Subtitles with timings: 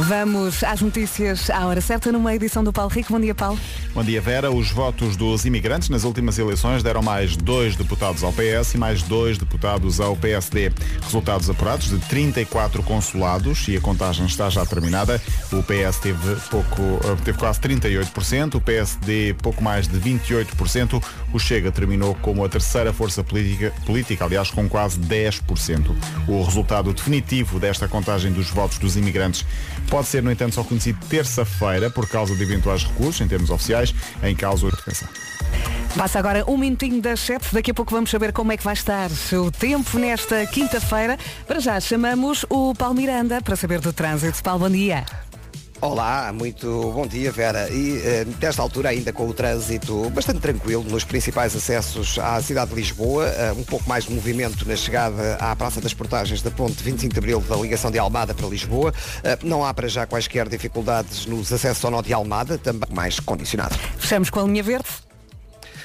[0.00, 3.12] Vamos às notícias à hora certa numa edição do Paulo Rico.
[3.12, 3.58] Bom dia, Paulo.
[3.92, 4.48] Bom dia, Vera.
[4.48, 9.02] Os votos dos imigrantes nas últimas eleições deram mais dois deputados ao PS e mais
[9.02, 10.70] dois deputados ao PSD.
[11.02, 15.20] Resultados apurados de 34 consulados e a contagem está já terminada.
[15.52, 21.02] O PS teve, pouco, eh, teve quase 38%, o PSD pouco mais de 28%.
[21.32, 25.92] O Chega terminou como a terceira força política, política aliás, com quase 10%.
[26.28, 29.44] O resultado definitivo desta contagem dos votos dos imigrantes
[29.88, 33.94] pode ser, no entanto, só conhecido terça-feira por causa de eventuais recursos, em termos oficiais,
[34.22, 35.08] em causa de educação.
[35.96, 37.52] Passa agora um minutinho das 7.
[37.52, 41.18] Daqui a pouco vamos saber como é que vai estar o tempo nesta quinta-feira.
[41.46, 44.42] Para já chamamos o Paulo Miranda para saber do trânsito.
[44.42, 45.04] Paulo, bom dia.
[45.80, 47.70] Olá, muito bom dia Vera.
[47.70, 52.70] E eh, desta altura ainda com o trânsito bastante tranquilo nos principais acessos à cidade
[52.70, 56.50] de Lisboa, eh, um pouco mais de movimento na chegada à Praça das Portagens da
[56.50, 58.92] Ponte 25 de Abril da ligação de Almada para Lisboa.
[59.22, 63.20] Eh, não há para já quaisquer dificuldades nos acessos ao nó de Almada, também mais
[63.20, 63.76] condicionado.
[63.98, 65.07] Fechamos com a linha verde.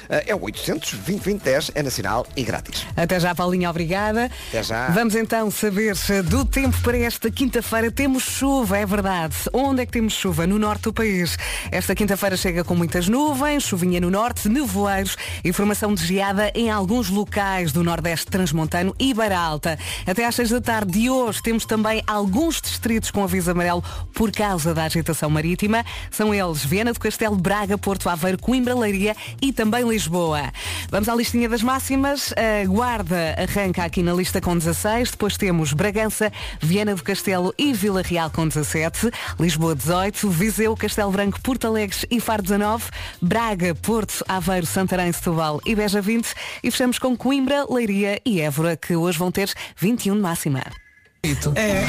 [0.09, 2.86] Eh, é o 800 2010 é nacional e grátis.
[2.96, 4.30] Até já, Paulinha, obrigada.
[4.50, 4.88] Até já.
[4.90, 7.92] Vamos então saber do tempo para esta quinta-feira.
[7.92, 9.36] Temos chuva, é verdade.
[9.52, 10.48] Onde é que temos chuva?
[10.48, 11.38] No norte do país.
[11.72, 17.09] Esta quinta-feira chega com muitas nuvens, chuvinha no norte, nevoeiros, informação de geada em alguns
[17.09, 19.78] locais do nordeste transmontano e Beira Alta.
[20.06, 24.31] Até às seis da tarde de hoje temos também alguns distritos com aviso amarelo por
[24.31, 25.86] causa da agitação marítima.
[26.12, 30.52] São eles Viana do Castelo, Braga, Porto Aveiro, Coimbra, Leiria e também Lisboa.
[30.90, 32.34] Vamos à listinha das máximas.
[32.34, 35.12] A Guarda arranca aqui na lista com 16.
[35.12, 39.12] Depois temos Bragança, Viana do Castelo e Vila Real com 17.
[39.40, 40.28] Lisboa 18.
[40.32, 42.86] Viseu, Castelo Branco, Porto Alegre e Faro 19.
[43.22, 46.34] Braga, Porto, Aveiro, Santarém, Setúbal e Beja 20.
[46.64, 50.83] E fechamos com Coimbra, Leiria e Évora, que hoje vão ter 21 de máxima.
[51.26, 51.86] É.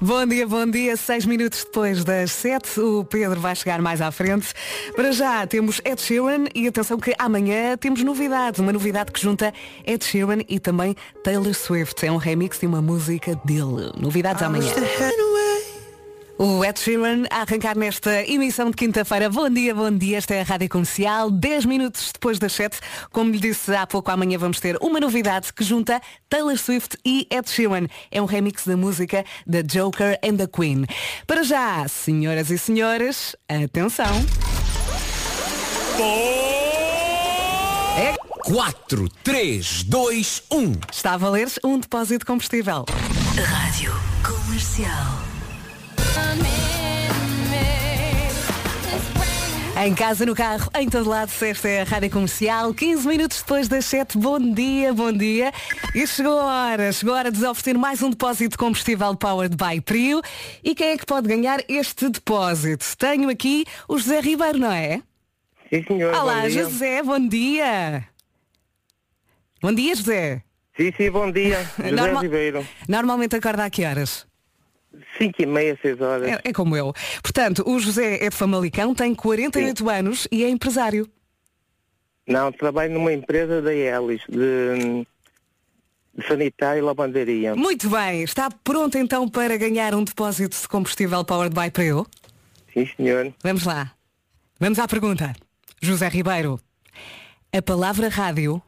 [0.00, 0.96] Bom dia, bom dia.
[0.96, 4.48] Seis minutos depois das sete, o Pedro vai chegar mais à frente.
[4.96, 9.54] Para já temos Ed Sheeran e atenção que amanhã temos novidade, uma novidade que junta
[9.86, 12.04] Ed Sheeran e também Taylor Swift.
[12.04, 13.92] É um remix de uma música dele.
[13.96, 14.72] Novidades amanhã.
[16.40, 19.28] O Ed Sheeran a arrancar nesta emissão de quinta-feira.
[19.28, 20.18] Bom dia, bom dia.
[20.18, 21.32] Esta é a Rádio Comercial.
[21.32, 22.78] 10 minutos depois das 7.
[23.10, 26.00] Como lhe disse há pouco, amanhã vamos ter uma novidade que junta
[26.30, 27.88] Taylor Swift e Ed Sheeran.
[28.08, 30.86] É um remix da música da Joker and the Queen.
[31.26, 34.24] Para já, senhoras e senhores, atenção.
[37.98, 40.72] É 4, 3, 2, 1.
[40.92, 42.84] Está a valer um depósito de combustível.
[43.34, 45.37] Rádio Comercial.
[49.80, 52.74] Em casa, no carro, em todo lado, esta é a Rádio Comercial.
[52.74, 55.52] 15 minutos depois das 7, bom dia, bom dia.
[55.94, 59.56] E chegou a hora, chegou a hora de oferecer mais um depósito de combustível Powered
[59.56, 60.20] by Prio.
[60.64, 62.84] E quem é que pode ganhar este depósito?
[62.98, 65.00] Tenho aqui o José Ribeiro, não é?
[65.72, 66.12] Sim, senhor.
[66.12, 66.48] Olá, bom.
[66.50, 68.04] José, bom dia.
[69.62, 70.42] Bom dia, José.
[70.76, 71.62] Sim, sim, bom dia.
[71.78, 72.66] José Normal- Ribeiro.
[72.88, 74.26] Normalmente acorda a que horas?
[75.18, 76.28] 5 e meia, 6 horas.
[76.28, 76.92] É, é como eu.
[77.22, 81.08] Portanto, o José é de Famalicão, tem 48 anos e é empresário.
[82.26, 85.06] Não, trabalho numa empresa da Elis, de,
[86.14, 87.56] de sanitário e lavanderia.
[87.56, 92.06] Muito bem, está pronto então para ganhar um depósito de combustível Powered by Preo?
[92.74, 93.32] Sim, senhor.
[93.42, 93.92] Vamos lá.
[94.60, 95.32] Vamos à pergunta.
[95.80, 96.60] José Ribeiro,
[97.50, 98.60] a palavra rádio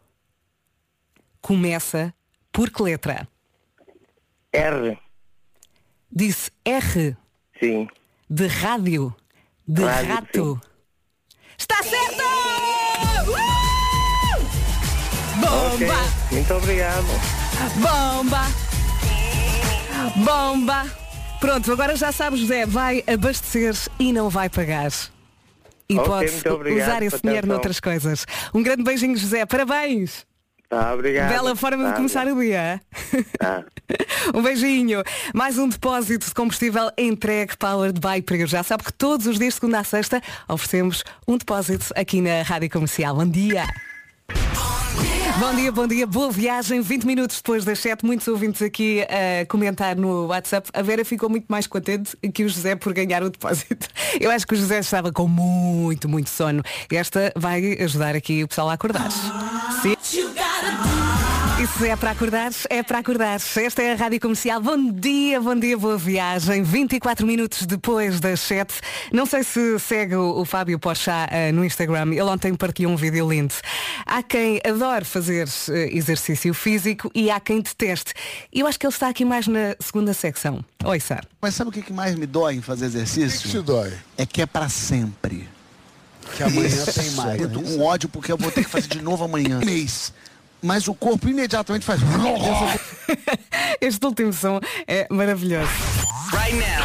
[1.43, 2.15] começa
[2.53, 3.29] por que letra?
[4.53, 4.99] R.
[6.12, 7.16] Disse R
[7.59, 7.88] Sim.
[8.28, 9.15] de rádio,
[9.66, 10.60] de Rádio, rato.
[11.56, 12.22] Está certo!
[13.28, 13.71] Uh!
[15.41, 15.94] Bomba!
[16.32, 17.06] Muito obrigado.
[17.76, 18.43] Bomba!
[20.25, 20.84] Bomba!
[21.38, 24.91] Pronto, agora já sabes, José, vai abastecer e não vai pagar.
[25.88, 28.27] E Ok, pode muito obrigado usar esse dinheiro noutras coisas.
[28.53, 29.47] Um grande beijinho, José.
[29.47, 30.27] Parabéns!
[30.71, 31.31] Tá, obrigado.
[31.31, 32.81] Bela forma de Tá, começar o dia.
[33.37, 33.65] Tá.
[34.33, 35.03] um beijinho.
[35.35, 38.47] Mais um depósito de combustível entregue Powered by Prio.
[38.47, 42.43] Já sabe que todos os dias, de segunda a sexta, oferecemos um depósito aqui na
[42.43, 43.17] Rádio Comercial.
[43.17, 43.67] Bom dia.
[45.41, 46.83] Bom dia, bom dia, boa viagem.
[46.83, 50.69] 20 minutos depois das 7, muitos ouvintes aqui a comentar no WhatsApp.
[50.71, 53.89] A Vera ficou muito mais contente que o José por ganhar o depósito.
[54.21, 56.63] Eu acho que o José estava com muito, muito sono.
[56.92, 59.10] Esta vai ajudar aqui o pessoal a acordar.
[59.81, 59.97] Sim.
[61.60, 63.34] Isso é para acordar, é para acordar.
[63.34, 64.62] Esta é a Rádio Comercial.
[64.62, 66.62] Bom dia, bom dia, boa viagem.
[66.62, 68.80] 24 minutos depois das 7.
[69.12, 72.12] Não sei se segue o, o Fábio Porchá uh, no Instagram.
[72.12, 73.53] Ele ontem partilhou um vídeo lindo.
[74.07, 78.15] Há quem adore fazer uh, exercício físico e há quem deteste.
[78.51, 80.65] Eu acho que ele está aqui mais na segunda secção.
[80.83, 81.21] Ouça.
[81.42, 83.39] Mas sabe o que que mais me dói em fazer exercício?
[83.39, 83.92] O que que te dói?
[84.16, 85.47] É que é pra sempre.
[86.36, 86.92] Que amanhã Isso.
[86.95, 87.39] tem mais.
[87.39, 89.60] Eu tô com ódio porque eu vou ter que fazer de novo amanhã.
[89.65, 90.10] Mês.
[90.62, 92.01] Mas o corpo imediatamente faz.
[93.80, 95.71] Este último som é maravilhoso.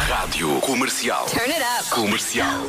[0.08, 1.26] Rádio Comercial.
[1.26, 1.90] Turn it up.
[1.90, 2.62] Comercial.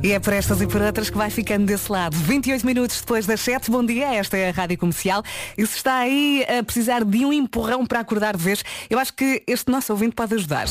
[0.00, 2.16] E é por estas e por outras que vai ficando desse lado.
[2.16, 5.24] 28 minutos depois das 7, bom dia, esta é a Rádio Comercial.
[5.56, 9.12] E se está aí a precisar de um empurrão para acordar de vez, eu acho
[9.12, 10.66] que este nosso ouvinte pode ajudar.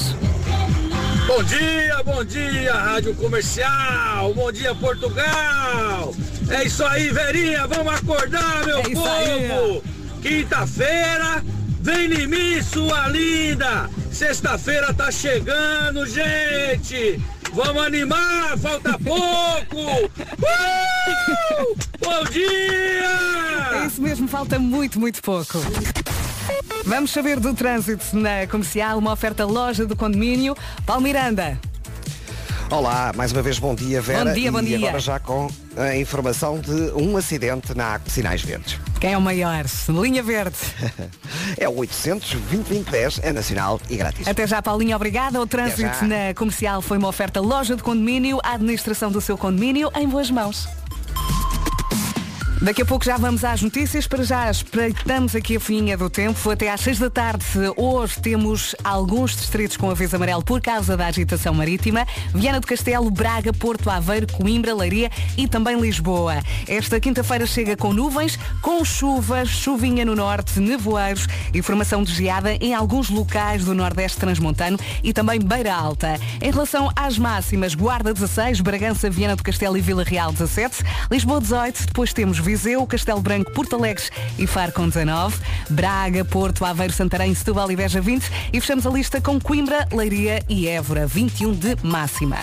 [1.27, 6.15] Bom dia, bom dia, Rádio Comercial, bom dia, Portugal.
[6.49, 9.83] É isso aí, Verinha, vamos acordar, meu É povo.
[10.21, 11.43] Quinta-feira,
[11.81, 13.89] vem em mim, sua linda.
[14.11, 17.21] Sexta-feira tá chegando, gente.
[17.53, 20.05] Vamos animar, falta pouco.
[20.05, 21.75] Uh!
[21.99, 23.85] Bom É dia!
[23.85, 25.59] isso mesmo, falta muito, muito pouco.
[26.85, 30.55] Vamos saber do trânsito na comercial, uma oferta loja do condomínio.
[30.85, 31.59] Paulo Miranda.
[32.69, 34.25] Olá, mais uma vez bom dia, Vera.
[34.25, 34.77] Bom dia, bom e dia.
[34.77, 38.77] agora já com a informação de um acidente na Arco de Sinais Verdes.
[38.99, 39.65] Quem é o maior?
[39.89, 40.57] Linha Verde.
[41.59, 44.27] É o 800 2010 é nacional e grátis.
[44.27, 45.41] Até já, Paulinho, obrigada.
[45.41, 49.89] O trânsito na comercial foi uma oferta loja de condomínio, a administração do seu condomínio
[49.95, 50.67] em boas mãos.
[52.59, 54.07] Daqui a pouco já vamos às notícias.
[54.07, 56.49] Para já espreitamos aqui a folhinha do tempo.
[56.49, 57.45] Até às 6 da tarde,
[57.75, 62.05] hoje temos alguns distritos com aviso amarelo por causa da agitação marítima.
[62.33, 66.41] Viana do Castelo, Braga, Porto Aveiro, Coimbra, Leiria e também Lisboa.
[66.67, 72.53] Esta quinta-feira chega com nuvens, com chuva, chuvinha no norte, nevoeiros e formação de geada
[72.55, 76.19] em alguns locais do Nordeste Transmontano e também Beira Alta.
[76.41, 81.39] Em relação às máximas, Guarda 16, Bragança, Viana do Castelo e Vila Real 17, Lisboa
[81.39, 84.05] 18, depois temos Viseu, Castelo Branco, Porto Alegre
[84.39, 85.37] e Faro com 19,
[85.69, 88.23] Braga, Porto, Aveiro, Santarém, Setúbal e Beja 20
[88.53, 92.37] e fechamos a lista com Coimbra, Leiria e Évora, 21 de máxima.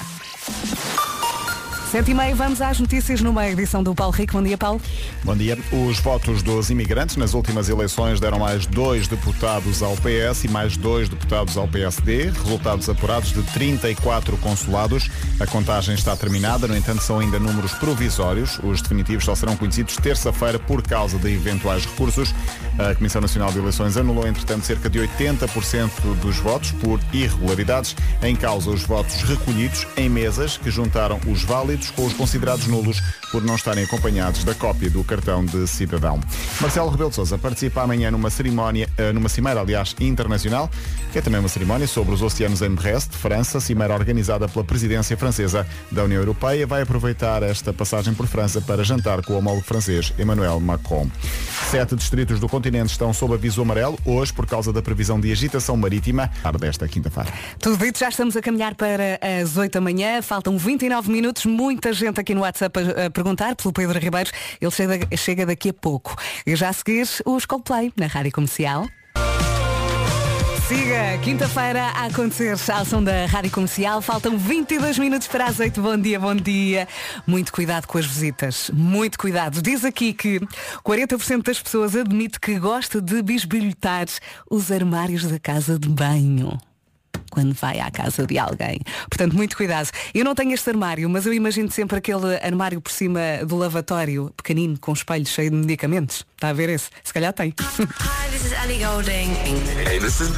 [1.95, 4.33] Sete e meia, vamos às notícias numa edição do Paulo Rico.
[4.33, 4.81] Bom dia, Paulo.
[5.23, 5.57] Bom dia.
[5.71, 10.77] Os votos dos imigrantes nas últimas eleições deram mais dois deputados ao PS e mais
[10.77, 12.31] dois deputados ao PSD.
[12.31, 15.09] Resultados apurados de 34 consulados.
[15.39, 18.59] A contagem está terminada, no entanto, são ainda números provisórios.
[18.65, 22.35] Os definitivos só serão conhecidos terça-feira por causa de eventuais recursos.
[22.77, 25.91] A Comissão Nacional de Eleições anulou, entretanto, cerca de 80%
[26.21, 27.95] dos votos por irregularidades.
[28.21, 33.01] Em causa, os votos recolhidos em mesas que juntaram os válidos com os considerados nulos
[33.31, 36.21] por não estarem acompanhados da cópia do cartão de cidadão.
[36.61, 40.71] Marcelo Rebelo de Sousa participa amanhã numa cerimónia, eh, numa cimeira, aliás, internacional,
[41.13, 45.17] que é também uma cerimónia sobre os oceanos em Brest, França, cimeira organizada pela presidência
[45.17, 46.67] francesa da União Europeia.
[46.67, 51.09] Vai aproveitar esta passagem por França para jantar com o homólogo francês Emmanuel Macron.
[51.75, 55.77] Sete distritos do continente estão sob aviso amarelo, hoje por causa da previsão de agitação
[55.77, 57.29] marítima, desta quinta-feira.
[57.59, 61.93] Tudo dito, já estamos a caminhar para as 8 da manhã, faltam 29 minutos, muita
[61.93, 64.31] gente aqui no WhatsApp a, a perguntar pelo Pedro Ribeiro,
[64.61, 66.15] ele chega, chega daqui a pouco.
[66.47, 68.87] E já a seguir, os Coldplay na Rádio Comercial.
[70.67, 74.01] Siga, quinta-feira a acontecer ao som da Rádio Comercial.
[74.01, 75.79] Faltam 22 minutos para as 8.
[75.79, 76.89] Bom dia, bom dia.
[77.27, 78.71] Muito cuidado com as visitas.
[78.73, 79.61] Muito cuidado.
[79.61, 80.41] Diz aqui que
[80.83, 84.07] 40% das pessoas admite que gosta de bisbilhotar
[84.51, 86.59] os armários da casa de banho
[87.31, 88.81] quando vai à casa de alguém.
[89.09, 89.91] Portanto, muito cuidado.
[90.15, 94.33] Eu não tenho este armário, mas eu imagino sempre aquele armário por cima do lavatório,
[94.37, 96.25] pequenino, com espelho cheio de medicamentos.
[96.35, 96.91] Está a ver esse?
[97.03, 97.51] Se calhar tem.
[97.51, 99.31] Hi, this is Ellie Golding.
[99.87, 100.31] Hey, this is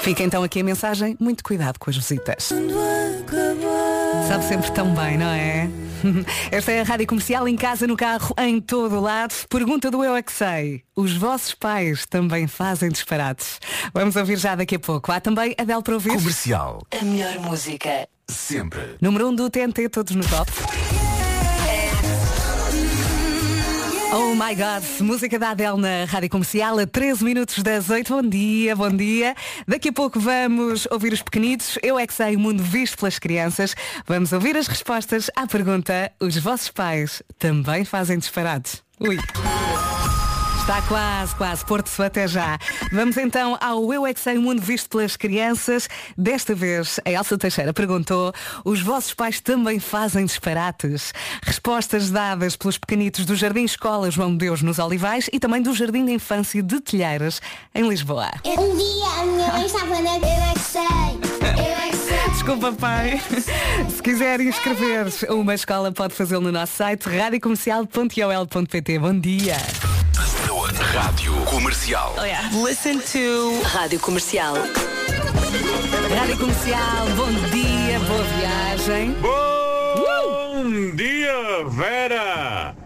[0.00, 1.16] Fica então aqui a mensagem.
[1.20, 2.50] Muito cuidado com as visitas.
[4.26, 5.70] Sabe sempre tão bem, não é?
[6.50, 9.34] Esta é a Rádio Comercial em casa, no carro, em todo o lado.
[9.48, 10.82] Pergunta do Eu é que sei.
[10.96, 13.60] Os vossos pais também fazem disparates?
[13.92, 15.12] Vamos ouvir já daqui a pouco.
[15.12, 16.14] Há também Adele para ouvir.
[16.14, 16.86] Comercial.
[17.00, 18.08] A melhor música.
[18.28, 18.96] Sempre.
[19.00, 20.50] Número 1 um do TNT, todos no top.
[24.14, 28.12] Oh my God, música da Adele na Rádio Comercial a 13 minutos das 8.
[28.12, 29.34] Bom dia, bom dia.
[29.66, 31.78] Daqui a pouco vamos ouvir os pequenitos.
[31.82, 33.74] Eu é que sei o mundo visto pelas crianças.
[34.06, 38.82] Vamos ouvir as respostas à pergunta: os vossos pais também fazem disparates?
[39.00, 39.16] Ui.
[40.62, 41.64] Está quase, quase.
[41.64, 42.56] Porto até já.
[42.92, 45.88] Vamos então ao Eu é que Sei, o mundo visto pelas crianças.
[46.16, 48.32] Desta vez, a Elsa Teixeira perguntou,
[48.64, 51.12] os vossos pais também fazem disparates?
[51.42, 55.74] Respostas dadas pelos pequenitos do Jardim Escola João de Deus nos Olivais e também do
[55.74, 57.42] Jardim de Infância de Telheiras,
[57.74, 58.30] em Lisboa.
[58.46, 62.30] Um dia a minha mãe estava na Eu é que sei, eu é que sei.
[62.30, 63.20] Desculpa, pai.
[63.92, 68.98] Se quiser inscrever uma escola, pode fazê-lo no nosso site radiocomercial.ol.pt.
[69.00, 69.56] Bom dia.
[70.92, 72.14] Rádio Comercial.
[72.62, 74.54] Listen to Rádio Comercial.
[76.14, 79.12] Rádio Comercial, bom dia, boa viagem.
[79.12, 82.76] Bom dia, Vera!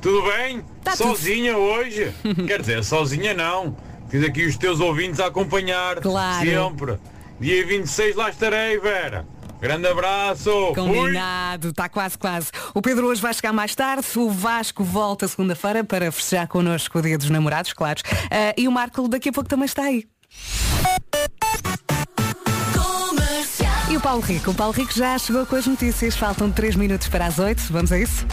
[0.00, 0.64] Tudo bem?
[0.84, 1.08] Tá tudo.
[1.08, 2.14] sozinha hoje?
[2.46, 3.76] Quer dizer, sozinha não.
[4.08, 5.96] Tens aqui os teus ouvintes a acompanhar.
[5.96, 6.46] Claro.
[6.48, 6.98] Sempre.
[7.40, 9.26] Dia 26 lá estarei, Vera.
[9.60, 10.50] Grande abraço.
[10.74, 12.50] Combinado, está quase, quase.
[12.72, 17.02] O Pedro hoje vai chegar mais tarde, o Vasco volta segunda-feira para festejar connosco o
[17.02, 18.00] dia dos namorados, claro.
[18.30, 20.04] Ah, e o Marco daqui a pouco também está aí.
[23.98, 24.52] O Paulo Rico?
[24.52, 26.16] O Paulo Rico já chegou com as notícias.
[26.16, 27.64] Faltam 3 minutos para as 8.
[27.70, 28.24] Vamos a isso?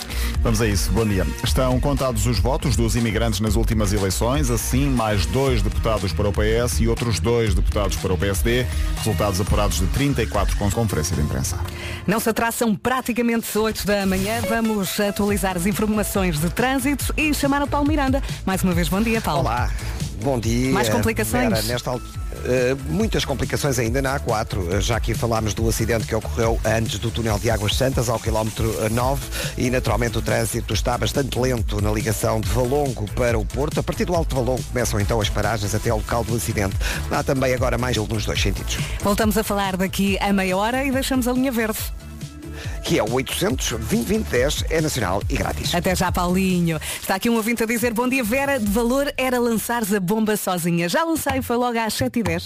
[0.41, 1.25] Vamos a isso, bom dia.
[1.43, 6.31] Estão contados os votos dos imigrantes nas últimas eleições, assim mais dois deputados para o
[6.31, 8.65] PS e outros dois deputados para o PSD,
[8.97, 11.59] resultados apurados de 34 com conferência de imprensa.
[12.05, 14.41] Não se atrasam praticamente 8 da manhã.
[14.47, 18.21] Vamos atualizar as informações de trânsito e chamar o Paulo Miranda.
[18.45, 19.41] Mais uma vez, bom dia, Paulo.
[19.41, 19.71] Olá,
[20.25, 20.71] bom dia.
[20.71, 21.49] Mais complicações?
[21.49, 22.25] Vera, nesta altura.
[22.35, 24.57] Uh, muitas complicações ainda na A4.
[24.57, 28.19] Uh, já aqui falámos do acidente que ocorreu antes do túnel de Águas Santas, ao
[28.19, 29.21] quilómetro uh, 9,
[29.57, 33.79] e naturalmente o trânsito está bastante lento na ligação de Valongo para o Porto.
[33.79, 36.75] A partir do Alto Valongo começam então as paragens até ao local do acidente.
[37.11, 40.91] Há também agora mais nos dois sentidos, Voltamos a falar daqui a meia hora e
[40.91, 41.79] deixamos a linha verde.
[42.85, 45.73] Que é o 800 2010 é nacional e grátis.
[45.73, 46.79] Até já, Paulinho.
[47.01, 48.59] Está aqui um ouvinte a dizer Bom dia, Vera.
[48.59, 50.87] De valor era lançares a bomba sozinha.
[50.87, 52.45] Já lancei, foi logo às 7h10.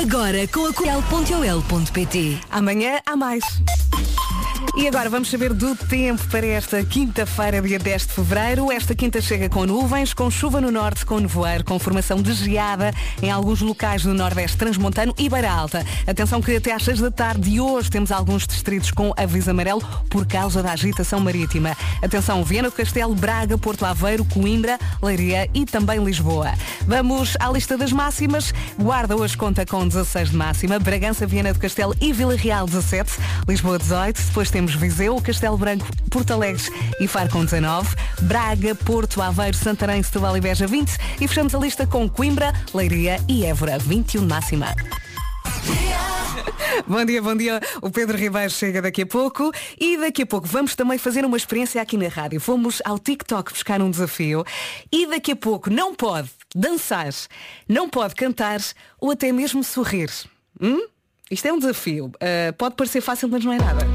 [0.00, 2.40] Agora com a Coel.ol.pt.
[2.50, 3.44] Amanhã há mais.
[4.76, 8.72] E agora vamos saber do tempo para esta quinta-feira, dia 10 de fevereiro.
[8.72, 12.92] Esta quinta chega com nuvens, com chuva no norte, com nevoeiro, com formação de geada
[13.22, 15.86] em alguns locais do Nordeste Transmontano e Beira Alta.
[16.06, 19.80] Atenção que até às 6 da tarde de hoje temos alguns distritos com aviso amarelo
[20.10, 21.76] por causa da agitação marítima.
[22.02, 26.52] Atenção, Viana do Castelo, Braga, Porto Aveiro, Coimbra, Leiria e também Lisboa.
[26.86, 28.52] Vamos à lista das máximas.
[28.78, 33.12] Guarda hoje conta com 16 de máxima, Bragança, Viana do Castelo e Vila Real 17,
[33.48, 36.62] Lisboa 18, depois temos Viseu, Castelo Branco, Porto Alegre
[37.00, 37.88] e Faro com 19,
[38.22, 43.16] Braga, Porto, Aveiro, Santarém, Setúbal e Beja 20 e fechamos a lista com Coimbra, Leiria
[43.28, 44.72] e Évora 21 de máxima.
[46.86, 47.60] Bom dia, bom dia.
[47.82, 51.36] O Pedro Ribeiro chega daqui a pouco e daqui a pouco vamos também fazer uma
[51.36, 52.40] experiência aqui na rádio.
[52.40, 54.44] Fomos ao TikTok buscar um desafio
[54.92, 57.12] e daqui a pouco não pode dançar,
[57.68, 58.60] não pode cantar
[59.00, 60.10] ou até mesmo sorrir.
[60.60, 60.93] Hum?
[61.30, 62.06] Isto é um desafio.
[62.06, 63.86] Uh, pode parecer fácil, mas não é nada.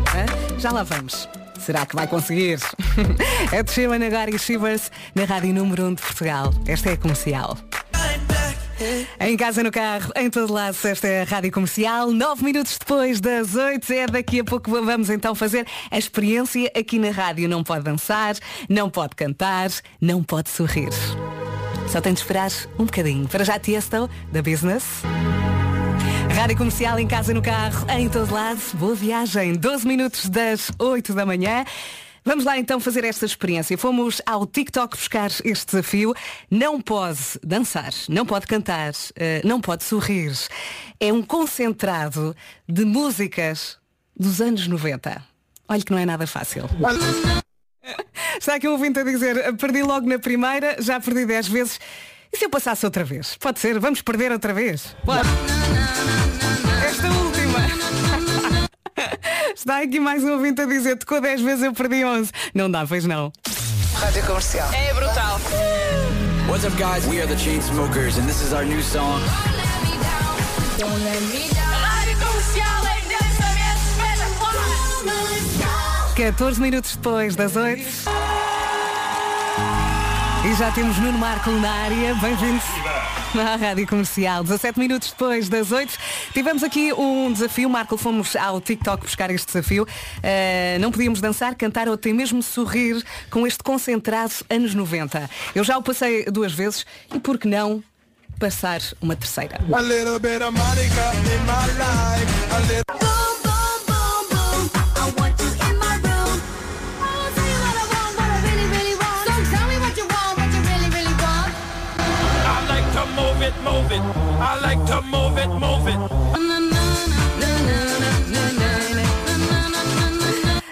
[0.57, 1.27] Já lá vamos.
[1.59, 2.59] Será que vai conseguir?
[3.51, 6.53] é de Sheila Nagari Shivers na Rádio Número 1 de Portugal.
[6.67, 7.57] Esta é a comercial.
[9.19, 12.11] Em casa, no carro, em todo lado, esta é a Rádio Comercial.
[12.11, 16.97] Nove minutos depois das oito, é daqui a pouco vamos então fazer a experiência aqui
[16.97, 17.49] na rádio.
[17.49, 18.35] Não pode dançar,
[18.69, 19.69] não pode cantar,
[19.99, 20.91] não pode sorrir.
[21.89, 23.27] Só tem de esperar um bocadinho.
[23.27, 25.03] Para já, Tiesto, da Business.
[26.39, 28.61] Rádio Comercial em casa, no carro, em todo lado.
[28.75, 29.55] Boa viagem.
[29.55, 31.65] 12 minutos das 8 da manhã.
[32.23, 33.77] Vamos lá então fazer esta experiência.
[33.77, 36.13] Fomos ao TikTok buscar este desafio.
[36.49, 40.31] Não pode dançar, não pode cantar, eh, não pode sorrir.
[40.97, 42.33] É um concentrado
[42.65, 43.77] de músicas
[44.17, 45.21] dos anos 90.
[45.67, 46.69] Olha que não é nada fácil.
[48.39, 51.79] Está aqui um ouvinte a dizer, perdi logo na primeira, já perdi 10 vezes.
[52.31, 53.35] E se eu passasse outra vez?
[53.37, 54.95] Pode ser, vamos perder outra vez?
[55.03, 55.27] Pode.
[56.85, 57.59] Esta última.
[59.55, 62.31] Está aqui mais um ouvinte a dizer, tocou 10 vezes, eu perdi 11.
[62.53, 63.31] Não dá, pois não.
[63.95, 64.69] Rádio Comercial.
[64.73, 65.39] É brutal.
[66.47, 67.05] What's up, guys?
[67.05, 69.21] We are the Chainsmokers, and this is our new song.
[70.79, 74.65] Rádio Comercial é intensamente espetacular.
[76.15, 78.28] 14 minutos depois das 8.
[80.49, 82.15] E já temos Nuno Marco na área.
[82.15, 82.63] Bem-vindos
[83.35, 84.41] à Rádio Comercial.
[84.41, 85.95] 17 minutos depois das 8.
[86.33, 87.69] Tivemos aqui um desafio.
[87.69, 89.83] Marco, fomos ao TikTok buscar este desafio.
[89.83, 95.29] Uh, não podíamos dançar, cantar ou até mesmo sorrir com este concentrado anos 90.
[95.53, 97.83] Eu já o passei duas vezes e por que não
[98.39, 99.59] passar uma terceira?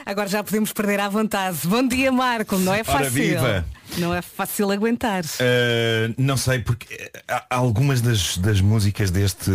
[0.06, 1.60] Agora já podemos perder à vontade.
[1.66, 2.58] Bom dia, Marco.
[2.58, 3.02] Não é fácil.
[3.02, 3.66] Ora, viva.
[3.98, 5.24] Não é fácil aguentar.
[5.24, 9.52] Uh, não sei, porque há algumas das, das músicas deste,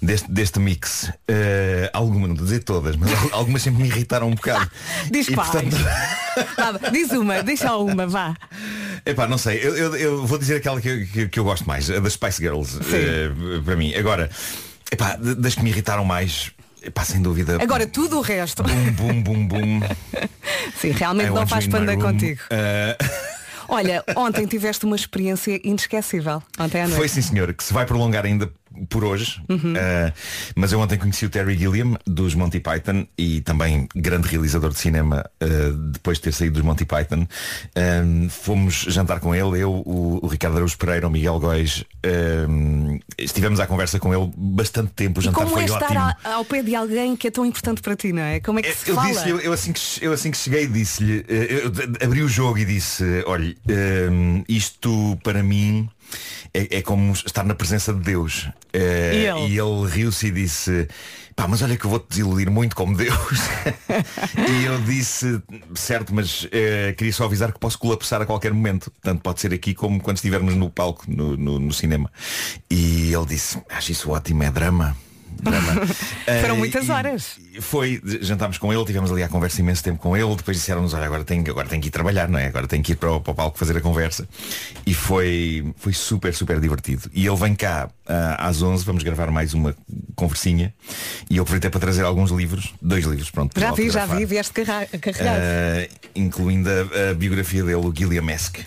[0.00, 4.28] deste, deste mix, uh, algumas, não vou dizer todas, mas al- algumas sempre me irritaram
[4.28, 4.70] um bocado.
[5.10, 5.76] Diz E, portanto,
[6.92, 8.34] diz uma, diz só uma, vá.
[9.04, 11.66] Epá, não sei, eu, eu- eu vou dizer aquela que, eu- que, que eu gosto
[11.66, 13.94] mais, a das Spice Girls, uh, para mim.
[13.94, 14.30] Agora,
[14.90, 16.50] epá, das que me irritaram mais,
[16.86, 17.58] epá, sem dúvida.
[17.60, 18.62] Agora tudo o resto.
[18.62, 19.80] Bum, bum, bum, bum.
[20.80, 22.40] Sim, realmente I não faz panda contigo.
[22.50, 23.34] Uh,
[23.68, 26.42] Olha, ontem tiveste uma experiência inesquecível.
[26.58, 26.96] Ontem à noite.
[26.96, 28.50] Foi sim senhor, que se vai prolongar ainda
[28.88, 29.40] por hoje.
[29.48, 29.72] Uhum.
[29.74, 30.12] Uh,
[30.56, 34.78] mas eu ontem conheci o Terry Gilliam dos Monty Python e também grande realizador de
[34.78, 37.26] cinema uh, depois de ter saído dos Monty Python.
[37.76, 41.84] Um, fomos jantar com ele, eu, o, o Ricardo Araújo Pereira, o Miguel Góis.
[42.48, 45.20] um, estivemos à conversa com ele bastante tempo.
[45.20, 46.00] O E jantar como foi é estar ótimo.
[46.00, 48.40] a- ao pé de alguém que é tão importante para ti, não é?
[48.40, 49.08] Como é que se Eu fala?
[49.08, 52.64] disse eu, eu assim que, eu assim que cheguei disse-lhe, eh, abri o jogo e
[52.64, 53.54] disse, olha,
[54.10, 55.88] hum, isto para mim
[56.52, 58.48] é, é como estar na presença de Deus.
[58.72, 59.58] Eh, E ele?
[59.60, 60.88] ele riu-se e disse,
[61.36, 63.16] pá, mas olha que eu vou-te desiludir muito como Deus.
[64.48, 65.42] e eu disse,
[65.74, 68.92] certo, mas eh, queria só avisar que posso colapsar a qualquer momento.
[69.02, 72.10] Tanto pode ser aqui como quando estivermos no palco, no, no- no cinema.
[72.70, 74.96] E ele disse, acho isso ótimo, é drama.
[76.40, 77.36] Foram Eh, muitas horas.
[77.60, 81.06] foi, jantámos com ele, tivemos ali a conversa imenso tempo com ele, depois disseram-nos, olha,
[81.06, 82.46] agora tenho, agora tenho que ir trabalhar, não é?
[82.46, 84.26] Agora tenho que ir para o, para o palco fazer a conversa.
[84.86, 87.10] E foi, foi super, super divertido.
[87.12, 89.74] E ele vem cá ah, às 11, vamos gravar mais uma
[90.14, 90.72] conversinha.
[91.28, 93.58] E eu aproveitei para trazer alguns livros, dois livros, pronto.
[93.58, 95.40] Já vi, já vi, vieste carregado.
[95.40, 98.58] Ah, incluindo a, a biografia dele, o Gilliam Esk.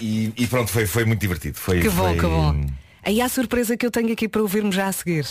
[0.00, 1.56] E, e pronto, foi, foi muito divertido.
[1.58, 2.66] Foi, que bom, foi- que bom.
[3.02, 5.26] Aí há a surpresa que eu tenho aqui para ouvirmos já a seguir.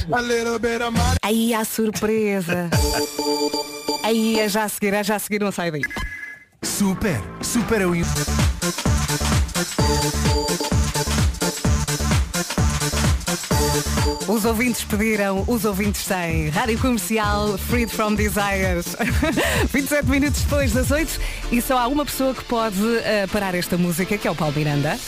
[1.22, 2.70] Aí há a surpresa.
[4.04, 5.82] Aí é já a seguir, é já a seguir, não sai daí.
[6.64, 7.92] Super, super eu
[14.28, 18.96] Os ouvintes pediram, os ouvintes têm Rádio Comercial Freed from Desires
[19.72, 21.20] 27 minutos depois das 8
[21.52, 24.54] E só há uma pessoa que pode eh, parar esta música Que é o Paulo
[24.56, 25.00] Miranda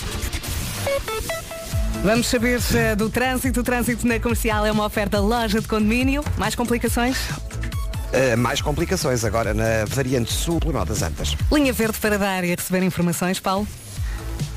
[2.04, 6.24] Vamos saber eh, do trânsito O trânsito na comercial é uma oferta loja de condomínio
[6.36, 7.18] Mais complicações?
[7.30, 11.38] Uh, mais complicações agora na variante sul do Nó das Antas.
[11.50, 13.66] Linha verde para dar e receber informações, Paulo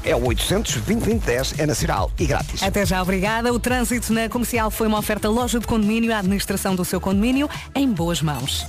[0.03, 2.63] É o 800 2010 é nacional e grátis.
[2.63, 3.53] Até já, obrigada.
[3.53, 7.49] O trânsito na comercial foi uma oferta loja de condomínio, a administração do seu condomínio
[7.75, 8.67] em boas mãos.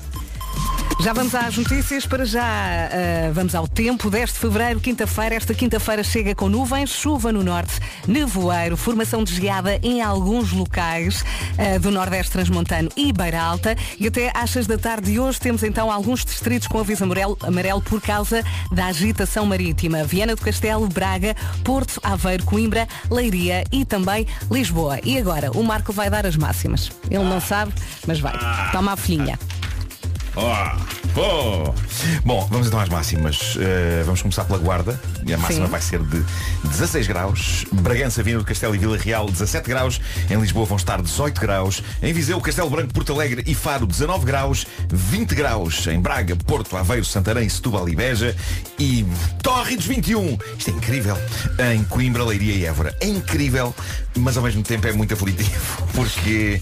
[1.06, 4.10] Já vamos às notícias, para já ah, vamos ao tempo.
[4.10, 5.36] 10 de fevereiro, quinta-feira.
[5.36, 11.24] Esta quinta-feira chega com nuvens, chuva no norte, nevoeiro, formação de geada em alguns locais
[11.60, 13.76] ah, do Nordeste Transmontano e Beira Alta.
[14.00, 17.38] E até às 6 da tarde de hoje temos então alguns distritos com aviso amarelo,
[17.44, 20.04] amarelo por causa da agitação marítima.
[20.06, 25.00] Viana do Castelo, Braga, Porto, Aveiro, Coimbra, Leiria e também Lisboa.
[25.04, 26.92] E agora, o Marco vai dar as máximas.
[27.12, 27.74] Ele não sabe,
[28.08, 28.34] mas vai.
[28.72, 29.38] Toma a folhinha.
[30.36, 31.05] Ó.
[32.26, 33.56] Bom, vamos então às máximas.
[33.58, 35.00] Eh, vamos começar pela Guarda.
[35.26, 35.72] E a máxima Sim.
[35.72, 36.22] vai ser de
[36.66, 37.66] 16 graus.
[37.72, 40.02] Bragança, Viana do Castelo e Vila Real, 17 graus.
[40.30, 41.82] Em Lisboa vão estar 18 graus.
[42.04, 44.68] Em Viseu, Castelo Branco, Porto Alegre e Faro, 19 graus.
[44.90, 48.36] 20 graus em Braga, Porto, Aveiro, Santarém, Setúbal e Beja.
[48.78, 49.06] E
[49.42, 50.38] Torres 21.
[50.58, 51.18] Isto é incrível.
[51.74, 52.94] Em Coimbra, Leiria e Évora.
[53.00, 53.74] É incrível,
[54.18, 55.84] mas ao mesmo tempo é muito aflitivo.
[55.96, 56.62] Porque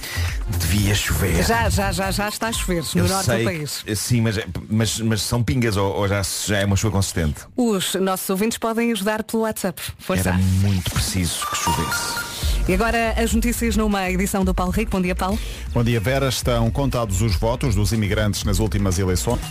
[0.59, 1.43] devia chover.
[1.43, 3.83] Já, já, já, já está a chover no Eu norte sei do país.
[3.95, 4.37] sim, mas,
[4.69, 7.41] mas, mas são pingas ou, ou já, já é uma chuva consistente?
[7.55, 9.81] Os nossos ouvintes podem ajudar pelo WhatsApp.
[9.97, 10.29] Força.
[10.29, 12.33] Era muito preciso que chovesse.
[12.67, 14.91] E agora as notícias numa edição do Paulo Rico.
[14.91, 15.37] Bom dia, Paulo.
[15.73, 16.29] Bom dia, Vera.
[16.29, 19.41] Estão contados os votos dos imigrantes nas últimas eleições.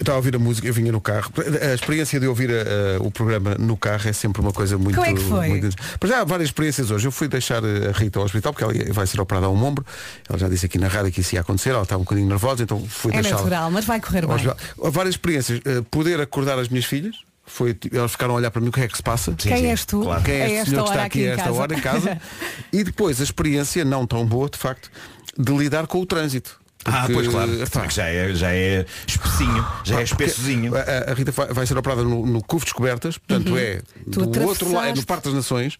[0.00, 1.30] Estava a ouvir a música, eu vinha no carro.
[1.62, 4.96] A experiência de ouvir a, a, o programa no carro é sempre uma coisa muito.
[4.96, 5.48] Como é que foi?
[5.48, 5.76] Muito...
[6.00, 7.06] Mas já há várias experiências hoje.
[7.06, 9.62] Eu fui deixar eh, a Rita ao hospital, porque ela vai ser operada a um
[9.62, 9.84] ombro.
[10.28, 12.62] Ela já disse aqui na rádio que isso ia acontecer, ela estava um bocadinho nervosa,
[12.62, 13.36] então fui é deixar.
[13.36, 14.36] É natural, mas vai correr bem.
[14.82, 15.60] Há várias experiências.
[15.90, 17.16] Poder acordar as minhas filhas
[17.50, 19.58] foi elas ficaram a olhar para mim o que é que se passa sim, quem
[19.58, 19.66] sim.
[19.66, 20.22] és tu claro.
[20.22, 21.60] quem é este senhor que está aqui a esta casa.
[21.60, 22.20] hora em casa
[22.72, 24.90] e depois a experiência não tão boa de facto
[25.38, 26.59] de lidar com o trânsito.
[26.84, 27.90] Ah, Porque, pois claro.
[27.90, 30.72] já é, já é espessinho, já é porque espessozinho.
[30.74, 33.58] A, a Rita vai, ser operada no, no CUF Descobertas, portanto Uhum.
[33.58, 35.78] é Tu do outro lado, é no Parque das Nações.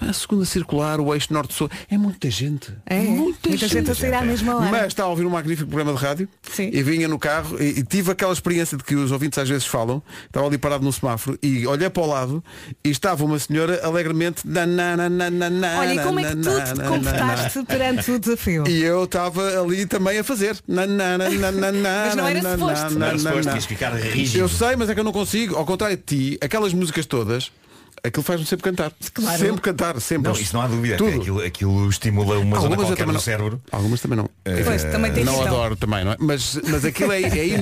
[0.00, 1.70] A segunda circular, o eixo norte-sul.
[1.88, 2.72] É muita gente.
[2.86, 4.70] É, muita, gente a sair à mesma hora.
[4.70, 7.82] Mas está a ouvir um magnífico programa de rádio e vinha no carro e, e
[7.84, 11.38] tive aquela experiência de que os ouvintes às vezes falam, estava ali parado no semáforo
[11.42, 12.44] e olhei para o lado
[12.82, 16.24] e estava uma senhora alegremente na, na, na, na, na, na, Olha, e como é
[16.24, 18.64] que tu na, te na, comportaste perante o desafio?
[18.66, 20.39] E eu estava ali também a fazer.
[20.66, 22.98] Na, na, na, na, na, na, Mas não era na, suposto.
[22.98, 23.50] Não era suposto, na.
[23.50, 24.40] tinhas que ficar rígido.
[24.40, 25.56] Eu sei, mas é que eu não consigo.
[25.56, 27.50] Ao contrário de ti, aquelas músicas todas,
[28.02, 28.92] aquilo faz-me sempre cantar.
[29.12, 29.38] Claro.
[29.38, 30.32] Sempre cantar, sempre.
[30.32, 30.96] Não, isso não há dúvida.
[30.96, 31.16] Tudo.
[31.20, 33.60] Aquilo, aquilo estimula uma zona Algumas eu qualquer não- cérebro.
[33.70, 34.30] Algumas também não.
[34.64, 35.54] Pois, também tem não questão.
[35.54, 36.16] adoro também, não é?
[36.18, 37.58] Mas, mas aquilo é, é in-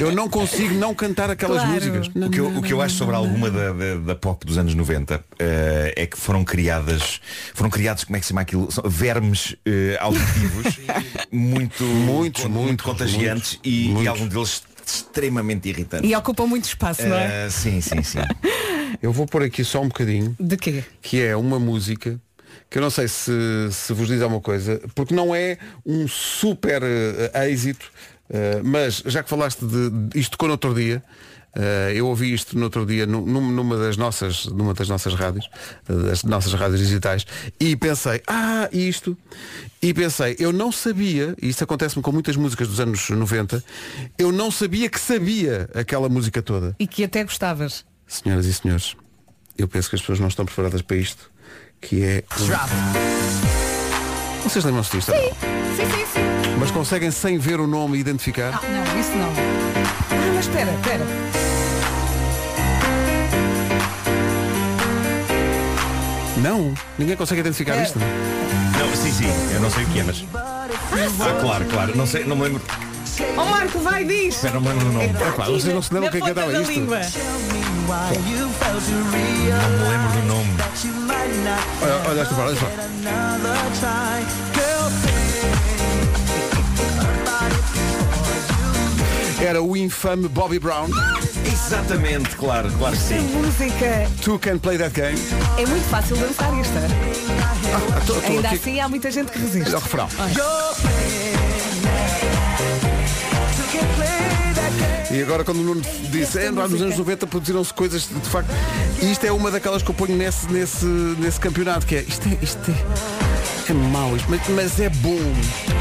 [0.00, 1.72] Eu não consigo não cantar aquelas Claro.
[1.74, 2.08] músicas.
[2.14, 4.74] O que, eu, o que eu acho sobre alguma da, da, da pop dos anos
[4.74, 7.20] 90 eh, é que foram criadas,
[7.54, 8.70] foram criados, como é que se chama aquilo?
[8.70, 10.78] São vermes eh, auditivos
[11.30, 16.08] muito, Muitos, con- muitos, contagiantes e, e algum deles extremamente irritantes.
[16.10, 17.48] E ocupa muito espaço, não é?
[17.50, 18.18] Sim, sim, sim.
[19.02, 20.36] Eu vou pôr aqui só um bocadinho.
[20.38, 20.84] De quê?
[21.02, 22.20] que é uma música
[22.70, 23.32] que eu não sei se,
[23.70, 27.90] se vos diz alguma coisa, porque não é um super eh, êxito,
[28.30, 31.02] eh, mas já que falaste de, de- isto tocou no outro dia,
[31.54, 35.14] eh, eu ouvi isto no outro dia num- num- numa das nossas, numa das nossas
[35.14, 35.48] rádios,
[35.86, 37.26] das nossas rádios digitais,
[37.60, 39.16] e pensei, ah, isto,
[39.82, 43.62] e pensei, eu não sabia, e isso acontece-me com muitas músicas dos anos 90,
[44.18, 46.74] eu não sabia que sabia aquela música toda.
[46.78, 47.84] E que até gostavas.
[48.06, 48.96] Senhoras e senhores,
[49.56, 51.30] eu penso que as pessoas não estão preparadas para isto,
[51.80, 52.24] que é.
[54.42, 55.12] Vocês lembram-se disto?
[55.12, 55.18] Sim,
[55.76, 56.56] sim, sim, sim.
[56.58, 58.60] Mas conseguem sem ver o nome identificar?
[58.62, 59.28] Ah, não, isso não.
[59.30, 61.04] Ah, mas espera, espera.
[66.42, 67.82] Não, ninguém consegue identificar É.
[67.84, 67.98] isto.
[67.98, 70.24] Não, sim, sim, eu não sei o que é, mas.
[70.34, 70.68] Ah,
[71.40, 71.96] claro, claro.
[71.96, 72.62] Não sei, não me lembro.
[73.36, 74.34] Ó Marco, vai, diz!
[74.36, 75.08] Espera, não me lembro do nome.
[75.14, 76.70] Tá Epá, vocês não se lembram quem cantava da isto?
[76.72, 77.00] língua.
[77.00, 77.52] Não me
[79.88, 80.52] lembro do nome.
[81.82, 82.66] Olha, olha esta parte, olha só.
[89.40, 90.88] Era o infame Bobby Brown.
[91.44, 93.20] Exatamente, claro, claro que sim.
[93.34, 94.08] Música.
[94.22, 95.18] Two can play that game.
[95.58, 96.78] É muito fácil dançar esta.
[97.74, 99.68] Ah, tô- tô Ainda aqui- assim há muita gente que resiste.
[99.70, 100.08] Olha o refrão.
[105.12, 108.48] E agora quando o Nuno disse, é, nos anos 90 produziram-se coisas de facto.
[109.02, 112.26] E isto é uma daquelas que eu ponho nesse, nesse, nesse campeonato, que é isto
[112.26, 115.18] é, isto é, é mau, isto, mas, mas é bom.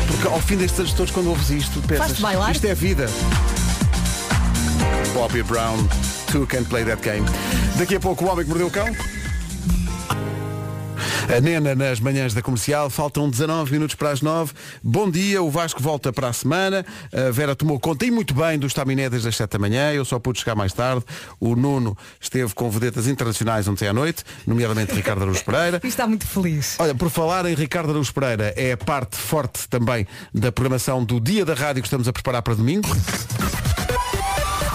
[0.08, 2.20] Porque ao fim destes anos todos quando ouves isto, pensas,
[2.52, 3.10] isto é vida.
[5.14, 5.78] Bobby Brown,
[6.30, 7.26] Two Can't Play That Game.
[7.78, 8.88] Daqui a pouco o homem que mordeu o cão.
[11.32, 14.52] A Nena nas manhãs da comercial, faltam 19 minutos para as 9.
[14.84, 16.86] Bom dia, o Vasco volta para a semana.
[17.14, 19.94] A Vera tomou conta e muito bem do estaminé desde as 7 da manhã.
[19.94, 21.06] Eu só pude chegar mais tarde.
[21.40, 25.80] O Nuno esteve com vedetas internacionais ontem à noite, nomeadamente Ricardo Araújo Pereira.
[25.86, 26.76] E está muito feliz.
[26.80, 31.18] Olha, por falar em Ricardo Araújo Pereira, é a parte forte também da programação do
[31.18, 32.90] Dia da Rádio que estamos a preparar para domingo.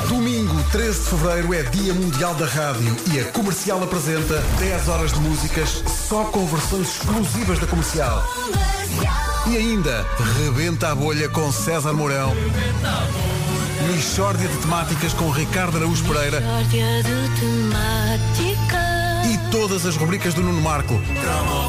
[0.08, 5.12] Domingo, 13 de Fevereiro, é Dia Mundial da Rádio e a Comercial apresenta 10 horas
[5.12, 8.24] de músicas só com versões exclusivas da Comercial.
[9.48, 10.06] E ainda,
[10.38, 12.32] rebenta a bolha com César Mourão.
[13.92, 16.42] Michórdia de temáticas com Ricardo Araújo Pereira
[18.40, 18.95] e
[19.56, 21.00] todas as rubricas do Nuno Marco.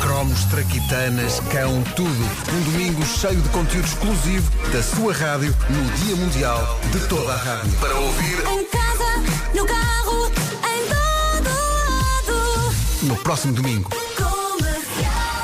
[0.02, 2.30] Cromos, traquitanas, cão, tudo.
[2.54, 7.38] Um domingo cheio de conteúdo exclusivo da sua rádio no Dia Mundial de toda a
[7.38, 7.72] rádio.
[7.80, 9.24] Para ouvir Em casa,
[9.56, 12.76] no carro, em todo lado.
[13.04, 13.90] no próximo domingo.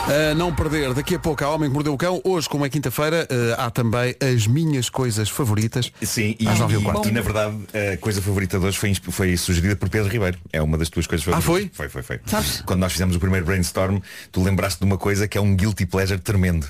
[0.06, 2.20] A não perder, daqui a pouco há Homem que Mordeu o Cão.
[2.26, 5.92] Hoje, como é quinta-feira, eh, há também as minhas coisas favoritas.
[6.02, 7.56] Sim, e, Às nove e e- na verdade
[7.94, 10.38] a coisa favorita de hoje foi, foi sugerida por Pedro Ribeiro.
[10.52, 11.46] É uma das tuas coisas favoritas.
[11.46, 11.72] foi?
[11.74, 12.20] Foi, foi, foi.
[12.26, 12.62] Sabes?
[12.66, 14.00] Quando nós fizemos o primeiro brainstorm,
[14.32, 16.68] tu lembraste de uma coisa que é um guilty pleasure tremendo.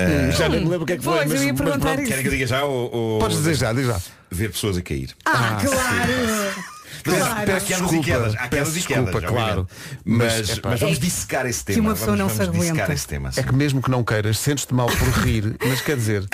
[0.00, 1.62] Hum, já nem me lembro o que é que foi, Pois, mas- eu ia mas
[1.62, 2.08] perguntar pronto, isso.
[2.08, 4.00] Querem que eu diga já ou, ou- Podes dizer já, diz já.
[4.30, 5.10] Ver pessoas a cair.
[5.24, 6.71] Ah, Ah, claro!
[7.02, 7.46] Peço, Claro.
[7.46, 8.32] peço quedas e quedas.
[8.34, 9.66] Peço quedas, desculpa, claro.
[10.04, 11.88] Mas, Mas, vamos é dissecar esse que tema.
[11.88, 12.92] uma pessoa vamos, não se vamos dissecar aguenta.
[12.94, 13.30] esse tema.
[13.36, 16.26] É que mesmo que não queiras, sentes-te mal por rir, mas quer dizer,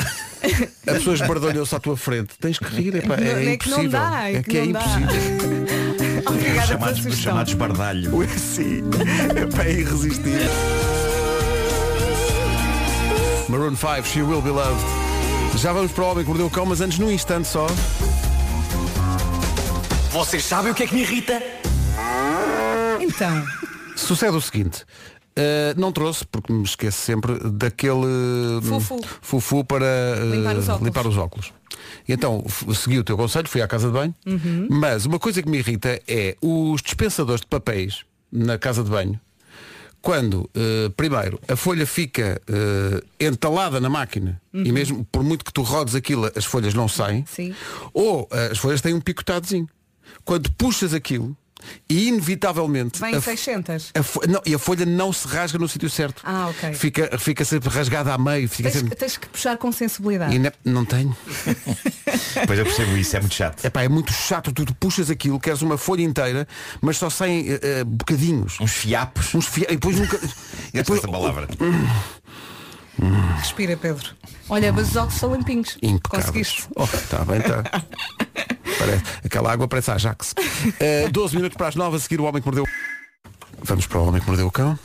[0.87, 3.79] a pessoa esbardalhou-se à tua frente, tens que rir, epá, Não, é, é que não
[3.85, 3.91] impossível.
[3.91, 5.09] dá, é é que que é impossível.
[6.29, 8.29] Obrigada chamados, chamados bardalho.
[8.39, 8.83] Sim,
[9.43, 10.51] epá, é irresistível.
[13.49, 14.83] Maroon 5, She Will Be Loved.
[15.57, 17.67] Já vamos para o Homem que Mordeu o Cão, mas antes num instante só.
[20.11, 21.43] Vocês sabem o que é que me irrita?
[23.01, 23.45] Então,
[23.97, 24.83] Sucede o seguinte.
[25.37, 29.01] Uh, não trouxe, porque me esqueço sempre daquele hum, Fufu.
[29.21, 30.87] fufu para uh, Limpar os óculos.
[30.87, 31.53] limpar os óculos.
[32.09, 32.45] Então
[32.75, 34.67] segui o teu conselho, fui à casa de banho, Uhum.
[34.69, 39.21] mas uma coisa que me irrita é os dispensadores de papéis na casa de banho.
[40.03, 44.65] Quando, uh, primeiro, a folha fica uh, entalada na máquina Uhum.
[44.65, 47.55] e mesmo por muito que tu rodes aquilo, as folhas não saem, Sim.
[47.93, 49.69] ou uh, as folhas têm um picotadozinho.
[50.29, 51.35] Quando puxas aquilo,
[51.89, 53.93] e inevitavelmente Vem a, 600.
[53.95, 56.21] a não, e a folha não se rasga no sítio certo.
[56.23, 56.75] Ah, ok.
[56.75, 58.47] Fica, fica sempre rasgada a meio.
[58.47, 58.95] Fica Tens, sempre...
[58.95, 60.37] tens que puxar com sensibilidade.
[60.37, 61.17] E ne- não tenho.
[62.47, 63.65] Pois eu percebo isso, é muito chato.
[63.65, 66.47] Epá, é muito chato, tu, tu puxas aquilo, queres uma folha inteira,
[66.83, 68.61] mas só saem eh, eh, bocadinhos.
[68.61, 69.35] Uns fiapos.
[69.35, 69.65] Uns fia...
[69.71, 70.17] E depois nunca.
[70.75, 71.49] e Gosto dessa palavra.
[73.39, 74.15] Respira, Pedro.
[74.51, 75.79] Olha, mas os óculos são limpinhos.
[75.83, 76.27] Impecáveis.
[76.27, 76.69] Conseguiste.
[76.77, 77.63] Oh, tá bem, tá.
[78.79, 80.35] Parece- aquela água parece a Ajax.
[80.81, 82.65] Eh, 12 minutos para as 9 a seguir o homem que mordeu.
[83.63, 84.79] Vamos para o homem que mordeu o cão.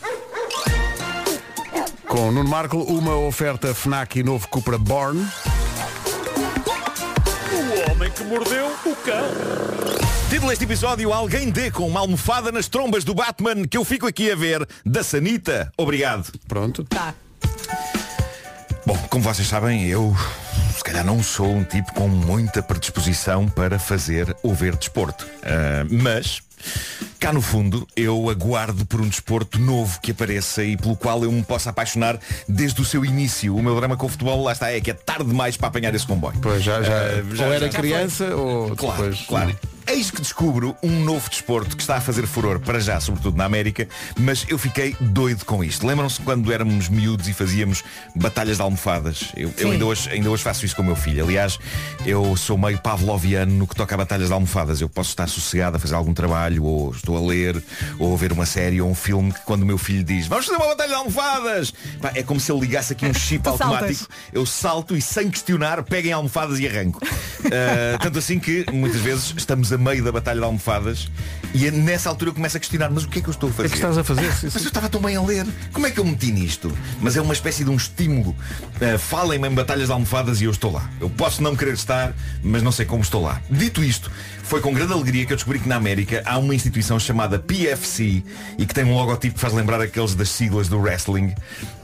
[2.07, 5.19] Com Nuno Marco, uma oferta FNAC e novo Cupra Born.
[7.51, 9.23] O homem que mordeu o cão.
[10.29, 14.07] Título deste episódio, alguém dê com uma almofada nas trombas do Batman que eu fico
[14.07, 15.71] aqui a ver, da Sanita.
[15.77, 16.31] Obrigado.
[16.47, 16.83] Pronto.
[16.85, 17.13] Tá.
[18.85, 20.15] Bom, como vocês sabem, eu
[20.83, 25.25] se calhar não sou um tipo com muita predisposição para fazer ou ver desporto.
[25.41, 26.41] Ah, mas,
[27.19, 31.31] cá no fundo, eu aguardo por um desporto novo que apareça e pelo qual eu
[31.31, 33.55] me possa apaixonar desde o seu início.
[33.55, 35.93] O meu drama com o futebol, lá está, é que é tarde demais para apanhar
[35.95, 36.35] esse comboio.
[36.41, 39.25] Pois já, já, Ah, ou era já criança ou Claro, depois.
[39.27, 39.55] claro.
[39.85, 43.43] Eis que descubro um novo desporto que está a fazer furor para já, sobretudo na
[43.43, 43.85] América,
[44.17, 45.85] mas eu fiquei doido com isto.
[45.85, 47.83] Lembram-se quando éramos miúdos e fazíamos
[48.15, 49.25] batalhas de almofadas?
[49.35, 51.25] Eu, eu ainda, hoje, ainda hoje faço isso com o meu filho.
[51.25, 51.59] Aliás,
[52.05, 54.79] eu sou meio pavloviano no que toca a batalhas de almofadas.
[54.79, 57.61] Eu posso estar sossegado a fazer algum trabalho, ou estou a ler,
[57.99, 60.45] ou a ver uma série ou um filme que quando o meu filho diz vamos
[60.45, 63.93] fazer uma batalha de almofadas, pá, é como se ele ligasse aqui um chip automático.
[63.93, 64.07] saltas.
[64.31, 66.99] Eu salto e sem questionar peguem almofadas e arranco.
[67.03, 71.09] Uh, tanto assim que muitas vezes estamos a meio da batalha de almofadas
[71.53, 73.49] e é nessa altura eu começo a questionar, mas o que é que eu estou
[73.49, 73.67] a fazer?
[73.67, 74.33] O que é que estás a fazer?
[74.33, 75.45] Sim, Mas eu estava tão bem a ler.
[75.71, 76.75] Como é que eu meti nisto?
[76.99, 78.31] Mas é uma espécie de um estímulo.
[78.31, 80.89] Uh, Falem-me em batalhas de almofadas e eu estou lá.
[80.99, 83.39] Eu posso não querer estar, mas não sei como estou lá.
[83.51, 84.11] Dito isto,
[84.43, 88.21] foi com grande alegria que eu descobri que na América há uma instituição chamada PFC
[88.57, 91.33] e que tem um logotipo que faz lembrar aqueles das siglas do wrestling.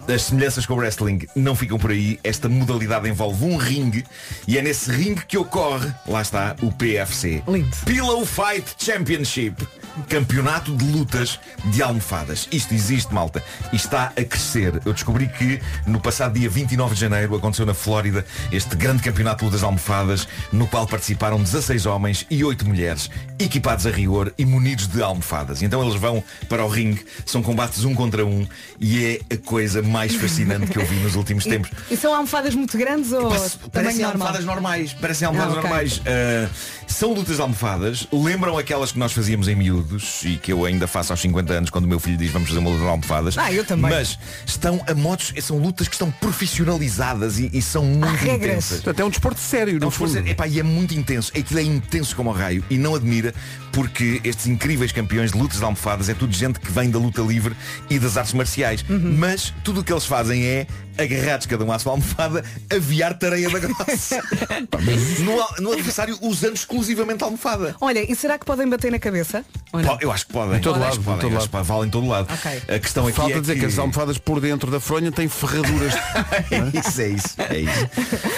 [0.09, 2.19] As semelhanças com o wrestling não ficam por aí.
[2.23, 4.03] Esta modalidade envolve um ringue
[4.47, 7.43] e é nesse ringue que ocorre, lá está, o PFC.
[7.47, 7.77] Lindo.
[7.85, 9.67] Pillow Fight Championship.
[10.07, 12.47] Campeonato de lutas de almofadas.
[12.51, 13.43] Isto existe, malta.
[13.71, 14.81] E está a crescer.
[14.83, 19.39] Eu descobri que no passado dia 29 de janeiro aconteceu na Flórida este grande campeonato
[19.39, 24.33] de lutas de almofadas, no qual participaram 16 homens e 8 mulheres, equipados a rigor
[24.37, 25.61] e munidos de almofadas.
[25.61, 28.47] E então eles vão para o ringue, são combates um contra um
[28.79, 31.69] e é a coisa mais fascinante que eu vi nos últimos tempos.
[31.89, 33.29] E são almofadas muito grandes ou
[33.71, 34.11] Parecem normal?
[34.11, 34.93] almofadas normais.
[34.93, 35.69] Parecem almofadas Ah, ok.
[35.69, 35.97] normais.
[35.97, 36.49] Uh,
[36.87, 38.07] são lutas de almofadas.
[38.11, 41.69] Lembram aquelas que nós fazíamos em miúdos e que eu ainda faço aos 50 anos
[41.69, 43.37] quando o meu filho diz vamos fazer uma luta de almofadas.
[43.37, 43.91] Ah, eu também.
[43.91, 48.49] Mas estão a modos, são lutas que estão profissionalizadas e, e são muito regras.
[48.51, 48.77] intensas.
[48.81, 50.07] Portanto, é um desporto sério, Não fundo.
[50.07, 51.31] dizer, epá, e é muito intenso.
[51.37, 53.33] Aquilo é intenso como o raio e não admira
[53.71, 57.21] porque estes incríveis campeões de lutas de almofadas é tudo gente que vem da luta
[57.21, 57.55] livre
[57.89, 58.83] e das artes marciais.
[58.89, 59.15] Uhum.
[59.17, 60.67] Mas tudo o que eles fazem é
[60.99, 64.21] agarrados cada um à sua almofada, aviar tareia da grossa.
[65.19, 67.75] no, no adversário usando exclusivamente a almofada.
[67.81, 69.43] Olha, e será que podem bater na cabeça?
[69.71, 69.97] Ou não?
[69.97, 70.57] Po- Eu acho que podem.
[70.57, 71.19] Em todo lado, que podem.
[71.31, 72.27] todo que vale em todo lado.
[72.33, 72.75] Ok.
[72.75, 73.65] A questão aqui Falta é dizer que...
[73.65, 75.93] as almofadas por dentro da fronha têm ferraduras.
[76.73, 77.89] isso é isso, é isso.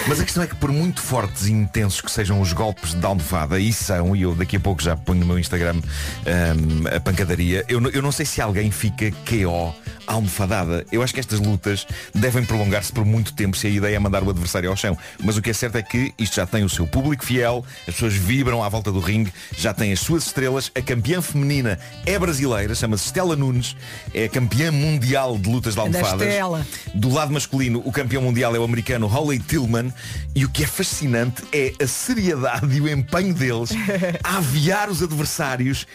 [0.06, 3.04] Mas a questão é que por muito fortes e intensos que sejam os golpes de
[3.04, 7.00] almofada, e são, e eu daqui a pouco já ponho no meu Instagram hum, a
[7.00, 9.74] pancadaria, eu, não- eu não sei se alguém fica KO
[10.06, 10.84] almofadada.
[10.92, 14.22] Eu acho que estas lutas devem prolongar-se por muito tempo se a ideia é mandar
[14.22, 14.96] o adversário ao chão.
[15.24, 17.94] Mas o que é certo é que isto já tem o seu público fiel, as
[17.94, 20.70] pessoas vibram à volta do ringue, já tem as suas estrelas.
[20.74, 23.74] A campeã feminina é brasileira, chama-se Stella Nunes,
[24.12, 26.66] é a campeã mundial de lutas de Anda, almofadas.
[26.94, 29.90] Do lado masculino, o campeão mundial é o americano Holly Tillman
[30.34, 33.70] e o que é fascinante é a seriedade e o empenho deles
[34.22, 35.86] a aviar os adversários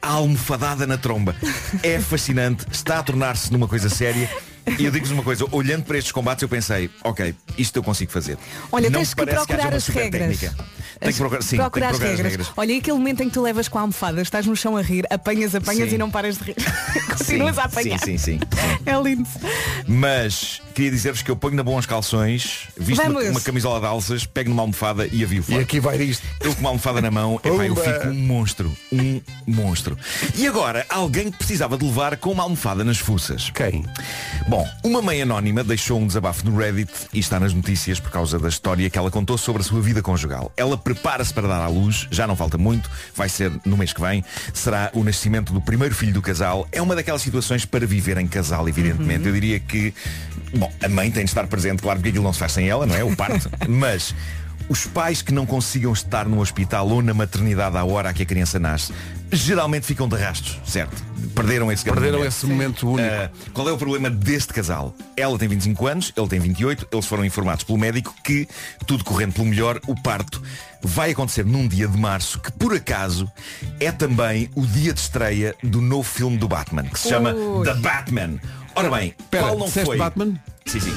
[0.00, 1.36] à almofadada na tromba.
[1.82, 4.30] É fascinante, está a tornar-se numa coisa séria
[4.78, 8.10] E eu digo-vos uma coisa, olhando para estes combates eu pensei, ok, isto eu consigo
[8.10, 8.36] fazer.
[8.72, 10.38] Olha, Não tens que parece procurar haja uma as super regras.
[10.40, 10.64] técnica.
[10.98, 12.32] Tenho que procurar, sim, procurar, que procurar as, regras.
[12.32, 12.52] regras.
[12.56, 14.82] Olha, e aquele momento em que tu levas com a almofada, estás no chão a
[14.82, 15.94] rir, apanhas, apanhas Sim.
[15.94, 16.56] e não paras de rir.
[17.16, 17.98] Continuas a apanhar.
[18.00, 18.40] Sim, sim, sim.
[18.84, 19.28] É lindo.
[19.86, 23.86] Mas queria dizer-vos que eu ponho na boa uns calções, visto uma, uma camisola de
[23.86, 25.58] alças, pego numa almofada e avio fora.
[25.58, 26.24] E aqui vai disto.
[26.40, 28.76] Eu com uma almofada na mão, epá, eu fico um monstro.
[28.92, 29.98] Um monstro.
[30.34, 33.50] E agora, alguém que precisava de levar com uma almofada nas fuças.
[33.50, 33.84] Quem?
[34.48, 38.38] Bom, uma mãe anónima deixou um desabafo no Reddit e está nas notícias por causa
[38.38, 40.52] da história que ela contou sobre a sua vida conjugal.
[40.56, 44.00] Ela prepara-se para dar à luz, já não falta muito, vai ser no mês que
[44.00, 46.68] vem, será o nascimento do primeiro filho do casal.
[46.70, 49.26] É uma daquelas situações para viver em casal, evidentemente.
[49.26, 49.92] Eu diria que,
[50.54, 52.86] bom, a mãe tem de estar presente, claro, porque aquilo não se faz sem ela,
[52.86, 53.02] não é?
[53.02, 53.50] O parto.
[53.68, 54.14] Mas
[54.68, 58.22] os pais que não consigam estar no hospital ou na maternidade à hora a que
[58.22, 58.92] a criança nasce,
[59.30, 61.02] geralmente ficam de rastros, certo?
[61.34, 62.28] Perderam esse Perderam momento.
[62.28, 63.08] esse momento único.
[63.14, 64.94] Ah, qual é o problema deste casal?
[65.16, 68.48] Ela tem 25 anos, ele tem 28, eles foram informados pelo médico que,
[68.86, 70.42] tudo correndo pelo melhor, o parto
[70.82, 73.30] vai acontecer num dia de março, que por acaso
[73.78, 77.64] é também o dia de estreia do novo filme do Batman, que se chama Ui.
[77.64, 78.40] The Batman.
[78.74, 79.96] Ora bem, Espera, qual não foi?
[79.96, 80.34] Batman?
[80.64, 80.94] Sim, sim.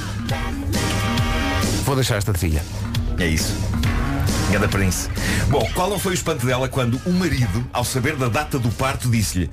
[1.84, 2.64] Vou deixar esta trilha.
[3.20, 3.54] É isso.
[4.50, 5.10] Ganda Prince.
[5.50, 8.70] Bom, qual não foi o espanto dela quando o marido, ao saber da data do
[8.72, 9.50] parto, disse-lhe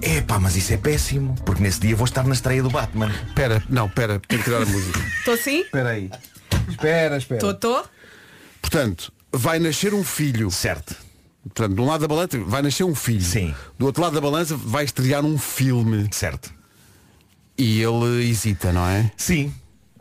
[0.00, 3.12] Epá, mas isso é péssimo, porque nesse dia vou estar na estreia do Batman.
[3.28, 4.98] Espera, não, espera, tenho que tirar a música.
[5.20, 5.60] Estou sim?
[5.60, 6.10] Espera aí.
[6.68, 7.36] Espera, espera.
[7.36, 7.84] Estou, estou.
[8.60, 10.50] Portanto, vai nascer um filho.
[10.50, 10.96] Certo.
[11.42, 13.22] Portanto, de um lado da balança vai nascer um filho.
[13.22, 13.54] Sim.
[13.78, 16.08] Do outro lado da balança vai estrear um filme.
[16.10, 16.52] Certo.
[17.56, 19.12] E ele hesita, não é?
[19.16, 19.52] Sim.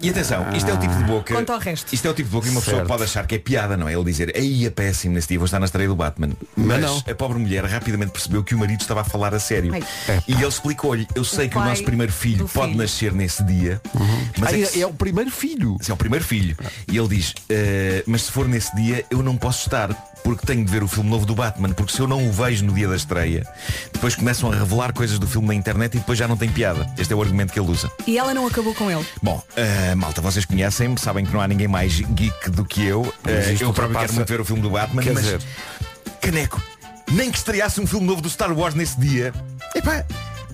[0.02, 1.34] E atenção, isto é o tipo de boca.
[1.36, 1.94] Conta ao resto.
[1.94, 2.88] Isto é o tipo de boca que uma pessoa Certo.
[2.88, 3.94] pode achar que é piada, não é?
[3.94, 6.30] Ele dizer, aí é péssimo nesse dia, vou estar na estreia do Batman.
[6.56, 6.98] Mas, não.
[7.10, 9.74] a pobre mulher rapidamente percebeu que o marido estava a falar a sério.
[9.74, 9.84] Ai.
[10.28, 12.82] E ele explicou-lhe, eu sei O que o pai nosso primeiro filho do pode filho.
[12.82, 13.82] nascer nesse dia,
[14.38, 15.78] mas Ah, é, é, que é o primeiro filho.
[15.82, 16.56] se é o primeiro filho.
[16.88, 20.64] E ele diz, "Eh, mas se for nesse dia, eu não posso estar, porque tenho
[20.64, 22.88] de ver o filme novo do Batman, porque se eu não o vejo no dia
[22.88, 23.46] da estreia,
[23.92, 26.90] depois começam a revelar coisas do filme na internet e depois já não tem piada.
[26.98, 27.92] Este é o argumento que ele usa.
[28.08, 29.06] E ela não acabou com ele.
[29.22, 33.12] Bom, eh, malta, vocês conhecem-me, sabem que não há ninguém mais geek do que eu.
[33.26, 35.24] Eh, isto eu próprio quero muito ver o filme do Batman, Quer mas.
[35.24, 35.42] dizer-
[36.22, 36.62] Caneco,
[37.12, 39.34] nem que estreasse um filme novo do Star Wars nesse dia.
[39.76, 40.06] Epá,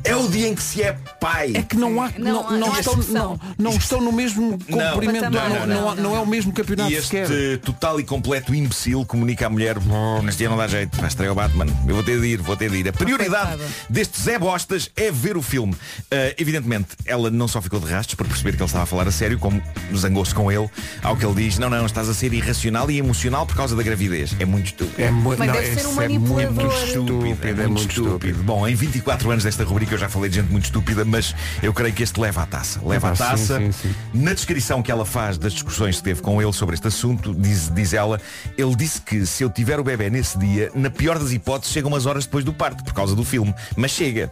[0.06, 1.52] é o dia em que se é pai.
[1.56, 5.30] É que não há, Não, não, não, há estão, não, não estão no mesmo comprimento,
[5.30, 7.60] não, não, não, é o mesmo campeonato E este sequer.
[7.60, 11.32] total e completo imbecil comunica à mulher "Oh, Neste dia não dá jeito, vai estrear
[11.32, 11.66] o Batman.
[11.88, 12.88] Eu vou ter de ir, vou ter de ir.
[12.90, 15.76] A prioridade deste Zé Bostas é ver o filme.
[16.12, 19.08] Ah, Evidentemente, ela não só ficou de rastros Por perceber que ele estava a falar
[19.08, 19.62] a sério Como
[19.96, 20.70] zangou-se com ele
[21.02, 23.84] Ao que ele diz, não, não, estás a ser irracional e emocional Por causa da
[23.84, 24.36] gravidez.
[24.40, 25.02] É muito estúpido.
[25.02, 26.08] É muito, Mas não, deve ser um isso é
[26.50, 28.44] muito estúpido, é muito estúpido.
[28.44, 31.74] Bom, em 24 anos desta rubrica eu já falei de gente muito estúpida, mas eu
[31.74, 32.80] creio que este leva à taça.
[32.86, 33.58] Leva à Ah, sim, taça.
[33.60, 33.96] sim, sim.
[34.14, 37.70] Na descrição que ela faz das discussões que teve com ele sobre este assunto, diz,
[37.74, 38.20] diz ela,
[38.58, 41.88] ele disse que se eu tiver o bebê nesse dia, na pior das hipóteses, chega
[41.88, 43.54] umas horas depois do parto, por causa do filme.
[43.76, 44.32] Mas chega.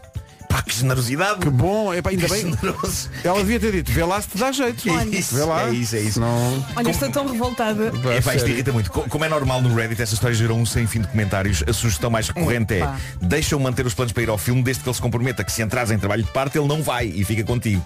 [0.53, 1.39] Pá, que generosidade.
[1.39, 2.41] Que bom, epá, ainda Que bem.
[2.53, 3.09] generoso.
[3.23, 4.87] Ela devia ter dito, vê lá se te dá jeito.
[4.87, 5.67] É isso, vê lá.
[5.67, 6.13] é isso, é isso.
[6.13, 7.91] Senão- Olha, estou tão revoltada.
[8.15, 8.91] É, pá, isto irrita muito.
[8.91, 11.63] Co- Como é normal no Reddit, essa história gerou um sem fim de comentários.
[11.67, 12.87] A sugestão mais recorrente é
[13.19, 15.63] deixam manter os planos para ir ao filme desde que ele se comprometa que se
[15.63, 17.83] entrares em trabalho de parte ele não vai e fica contigo.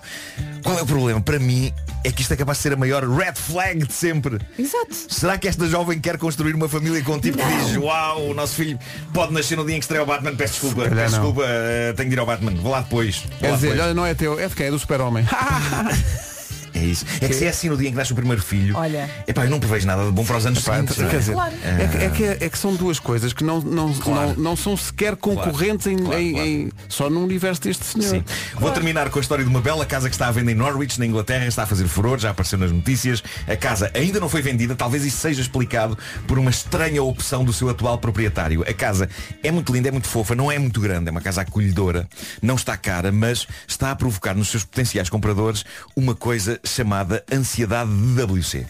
[0.62, 1.22] Qual é o problema?
[1.22, 1.72] Para mim
[2.04, 4.40] é que isto é capaz de ser a maior red flag de sempre.
[4.60, 4.94] Exato.
[5.10, 8.34] Será que esta jovem quer construir uma família com um tipo que diz Uau, o
[8.34, 8.78] nosso filho
[9.14, 11.06] pode nascer no dia em que estreia o Batman Peço desculpa, peço não.
[11.06, 13.86] desculpa eh, Tenho de ir ao Batman, vou lá depois Vou Quer lá dizer, depois.
[13.86, 14.68] olha, não é teu, é de quem?
[14.68, 15.26] É do super-homem.
[16.78, 17.06] É isso.
[17.22, 19.10] É que se é assim no dia em que nasce o primeiro filho Olha.
[19.28, 21.10] Epá, eu não prevejo nada de bom para os anos seguintes não é?
[21.10, 21.54] quer dizer, Claro.
[21.64, 24.30] é, que, é, que, é que são duas coisas que não, não, Claro.
[24.36, 26.48] não, não são sequer concorrentes em, Claro, em- claro.
[26.48, 28.08] em- só no universo deste senhor.
[28.10, 28.24] Sim.
[28.60, 31.00] Vou terminar com a história de uma bela casa que está à venda em Norwich,
[31.00, 33.24] na Inglaterra, está a fazer furor, já apareceu nas notícias.
[33.48, 37.52] A casa ainda não foi vendida, talvez isso seja explicado por uma estranha opção do
[37.54, 38.64] seu atual proprietário.
[38.68, 39.10] A casa
[39.44, 42.08] é muito linda, é muito fofa, não é muito grande, é uma casa acolhedora,
[42.42, 45.64] não está cara, mas está a provocar nos seus potenciais compradores
[45.96, 48.66] uma coisa chamada ansiedade de WC.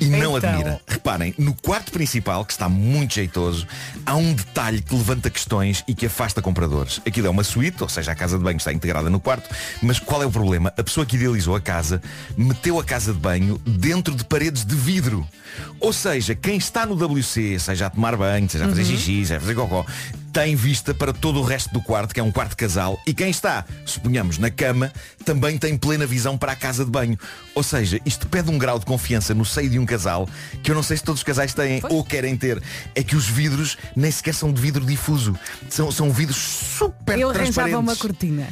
[0.00, 0.50] E não Então.
[0.50, 0.80] admira.
[0.86, 3.66] Reparem, no quarto principal, que está muito jeitoso,
[4.04, 7.00] há um detalhe que levanta questões e que afasta compradores.
[7.06, 9.48] Aquilo é uma suíte, ou seja, a casa de banho está integrada no quarto,
[9.82, 10.72] mas qual é o problema?
[10.76, 12.00] A pessoa que idealizou a casa
[12.36, 15.26] meteu a casa de banho dentro de paredes de vidro.
[15.80, 19.36] Ou seja, quem está no WC, seja a tomar banho, seja a fazer xixi, seja
[19.38, 19.84] a fazer cocó,
[20.32, 23.12] tem vista para todo o resto do quarto, que é um quarto de casal, e
[23.14, 24.92] quem está, suponhamos, na cama,
[25.24, 27.18] também tem plena visão para a casa de banho.
[27.54, 30.28] Ou seja, isto pede um grau de confiança no seio de um casal
[30.62, 32.62] que eu não sei se todos os casais têm ou querem ter.
[32.94, 35.36] É que os vidros nem sequer são de vidro difuso.
[35.68, 37.78] São, são vidros super Eu arranjava transparentes.
[37.80, 38.48] uma cortina.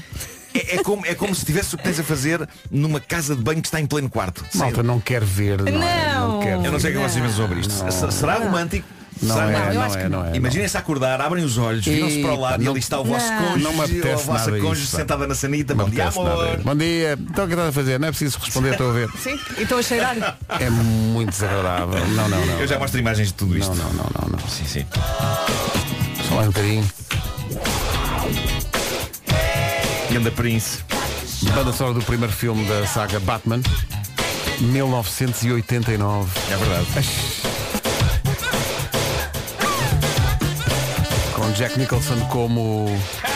[0.55, 3.43] É, é como, é como se tivesse o que tens a fazer numa casa de
[3.43, 4.43] banho que está em pleno quarto.
[4.55, 5.61] Malta não quer ver.
[5.63, 6.15] Não, é?
[6.15, 6.41] Não.
[6.41, 7.75] quer Eu não sei o que vocês pensam sobre isto.
[7.85, 7.91] Não.
[7.91, 8.89] Se- Será romântico?
[9.23, 9.95] Não Será é, romântico?
[9.95, 10.37] não é, não é.
[10.37, 13.05] Imaginem-se a acordar, abrem os olhos, viram-se para o lado e Não- ali está o
[13.05, 13.39] vosso Não.
[13.45, 15.75] cônjuge, Não me ou a apetece vossa nada cônjuge isso, sentada na sanita.
[15.75, 16.57] Não Bom dia, apetece amor.
[16.63, 17.19] Bom dia.
[17.19, 17.99] Então o que estás a fazer?
[17.99, 19.09] Não é preciso responder, estou a ver.
[19.19, 20.17] Sim, e estou a cheirar.
[20.61, 22.07] É muito desagradável.
[22.09, 22.61] Não, não, não.
[22.61, 23.75] Eu já mostro imagens de tudo isto.
[23.75, 24.49] Não, não, não, não, não.
[24.49, 24.87] Sim, sim.
[26.29, 26.91] Só mais um bocadinho.
[30.13, 30.79] Ganda Prince.
[31.55, 33.61] Banda sonora do primeiro filme da saga Batman.
[34.61, 36.31] 1989.
[36.51, 37.56] É verdade.
[41.47, 42.87] Com Jack Nicholson como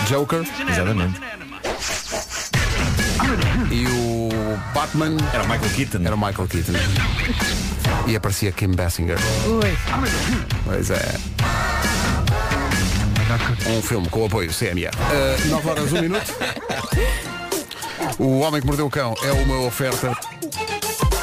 [0.09, 0.43] Joker.
[0.69, 1.21] Exatamente.
[3.71, 4.29] E o
[4.75, 6.01] Batman Era o Michael Keaton.
[6.05, 6.73] era o Michael Keaton.
[8.09, 9.17] E aparecia Kim Basinger.
[9.47, 9.79] Ui.
[10.65, 11.15] Pois é.
[13.69, 14.91] Um filme com o apoio CMA.
[15.49, 16.35] 9 horas, 1 minuto.
[18.19, 20.17] O Homem que Mordeu o Cão é uma oferta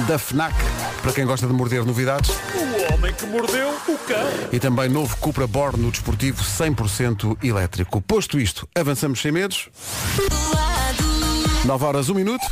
[0.07, 0.55] da FNAC
[1.01, 2.29] para quem gosta de morder novidades.
[2.29, 4.27] O homem que mordeu o cão.
[4.53, 8.01] E também novo Cupra Born desportivo 100% elétrico.
[8.01, 9.69] Posto isto, avançamos sem medos.
[11.65, 12.45] 9 horas, 1 minuto.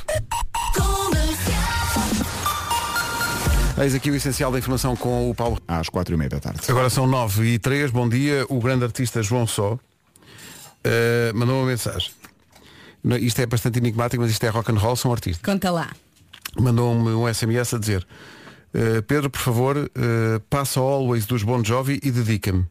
[3.77, 5.57] Eis aqui o essencial da informação com o Paulo.
[5.65, 6.59] Às quatro e meia da tarde.
[6.67, 7.89] Agora são 9 e 3.
[7.91, 8.45] Bom dia.
[8.49, 9.79] O grande artista João Só
[10.83, 12.11] eh, mandou uma mensagem.
[13.21, 15.41] Isto é bastante enigmático, mas isto é rock and roll, são artistas.
[15.41, 15.89] Conta lá.
[16.59, 18.07] Mandou-me um SMS a dizer
[18.75, 22.65] eh, Pedro, por favor, eh, passa Always dos Bon Jovi e dedica-me.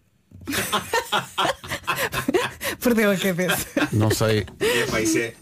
[2.78, 3.66] Perdeu a cabeça.
[3.90, 4.44] Não sei.
[4.60, 5.32] Epá, isso é.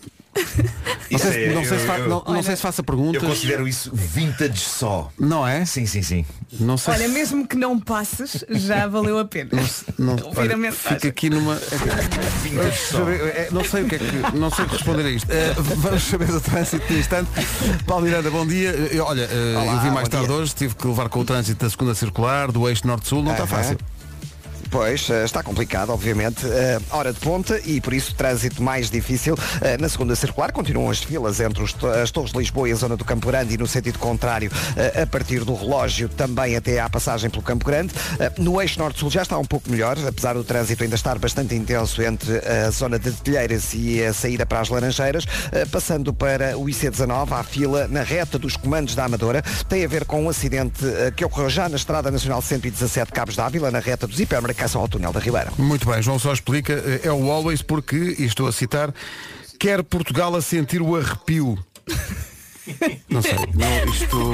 [1.10, 2.84] Não sei, é- não sei se eu- fa- eu- não- não sei se faça Eu
[2.84, 3.22] perguntas.
[3.22, 5.10] considero isso vintage só.
[5.20, 5.62] Não é?
[5.66, 6.24] Sim, sim, sim.
[6.58, 6.94] Não sei.
[6.94, 9.50] Olha, mesmo que não passes, já valeu a pena.
[9.98, 10.98] Não, Ouvir a mensagem.
[10.98, 11.60] fica aqui numa.
[12.90, 14.36] Saber- é, não sei o que é que.
[14.36, 15.30] Não sei o que responder a isto.
[15.30, 17.30] Eh, vamos saber do trânsito no instante.
[17.86, 18.70] Paulo Miranda, bom dia.
[18.92, 20.36] Eh, olha, eh, Olá, eu vi mais tarde dia.
[20.36, 23.44] hoje, tive que levar com o trânsito da segunda circular, do eixo norte-sul, não está
[23.44, 23.50] Aham.
[23.62, 23.78] fácil.
[24.72, 26.46] Pois, eh, está complicado, obviamente.
[26.46, 29.36] Eh, hora de ponta e por isso trânsito mais difícil.
[29.60, 32.96] Eh, na segunda circular continuam as filas entre as Torres de Lisboa e a zona
[32.96, 34.50] do Campo Grande e no sentido contrário,
[35.00, 37.92] a partir do relógio também até à passagem pelo Campo Grande.
[38.38, 42.00] No eixo norte-sul já está um pouco melhor, apesar do trânsito ainda estar bastante intenso
[42.02, 45.26] entre a zona de Telheiras e a saída para as Laranjeiras.
[45.70, 49.42] Passando para o IC19, à fila na reta dos comandos da Amadora.
[49.68, 50.82] Tem a ver com um acidente
[51.14, 55.12] que ocorreu já na Estrada Nacional 117 Cabos d'Ávila, na reta dos hipermercados ao túnel
[55.12, 55.52] da Ribeira.
[55.58, 58.92] Muito bem, João só explica, eh, é o Always porque, e estou a citar,
[59.58, 61.58] quer Portugal a sentir o arrepio.
[63.08, 64.32] Não sei, não, isto.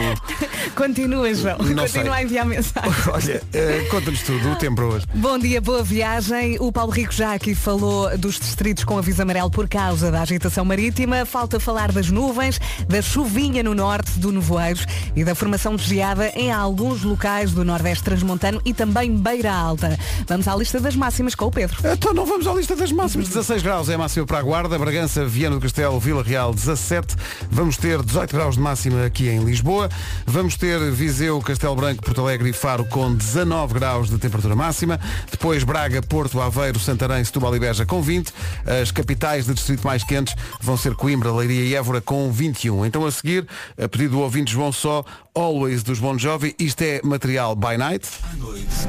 [0.74, 1.58] Continua, João.
[1.58, 2.08] Não Continua sei.
[2.08, 2.92] a enviar mensagem.
[3.12, 5.06] Olha, eh, conta-nos tudo, o tempo hoje.
[5.14, 6.56] Bom dia, boa viagem.
[6.60, 10.64] O Paulo Rico já aqui falou dos distritos com aviso amarelo por causa da agitação
[10.64, 11.24] marítima.
[11.24, 14.84] Falta falar das nuvens, da chuvinha no norte, do nevoeiros
[15.16, 19.98] e da formação de geada em alguns locais do Nordeste Transmontano e também Beira Alta.
[20.26, 21.78] Vamos à lista das máximas com o Pedro.
[21.90, 23.28] Então não vamos à lista das máximas.
[23.28, 27.16] 16 graus é a máxima para a Guarda, Bragança, Viana do Castelo, Vila Real 17.
[27.50, 29.88] Vamos ter 18 graus de máxima aqui em Lisboa.
[30.26, 34.98] Vamos ter Viseu, Castelo Branco, Porto Alegre e Faro com 19 graus de temperatura máxima.
[35.30, 38.32] Depois Braga, Porto, Aveiro, Santarém, Setúbal e Beja com 20.
[38.80, 42.86] As capitais de distrito mais quentes vão ser Coimbra, Leiria e Évora com 21.
[42.86, 43.46] Então a seguir,
[43.82, 45.04] a pedido do ouvinte João Só,
[45.34, 46.54] Always dos Bon Jovi.
[46.58, 48.06] Isto é material by night.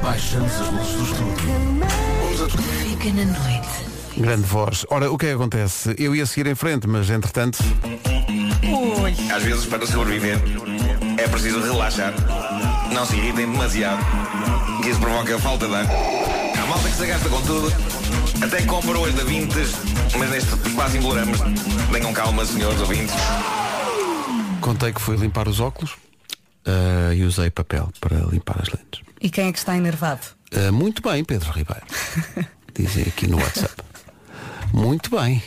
[0.02, 2.60] Baixamos as luzes do estúdio.
[2.82, 3.90] Fica na noite.
[4.16, 4.84] Grande voz.
[4.90, 5.94] Ora, o que é que acontece?
[5.98, 7.58] Eu ia seguir em frente, mas entretanto.
[9.32, 10.38] Às vezes, para sobreviver,
[11.18, 12.14] é preciso relaxar.
[12.92, 14.02] Não se irritem demasiado,
[14.82, 15.86] que isso provoca falta de ar.
[15.86, 17.72] Há malta que se gasta com tudo,
[18.42, 19.72] até compra hoje da Vintes,
[20.18, 21.38] mas neste quase embolamos.
[21.92, 23.14] Tenham calma, senhores ouvintes.
[24.60, 25.96] Contei que fui limpar os óculos
[26.66, 29.02] ah, e usei papel para limpar as lentes.
[29.20, 30.20] E quem é que está enervado?
[30.54, 31.84] Ah, muito bem, Pedro Ribeiro.
[32.74, 33.74] Dizem aqui no WhatsApp.
[34.72, 35.42] Muito bem,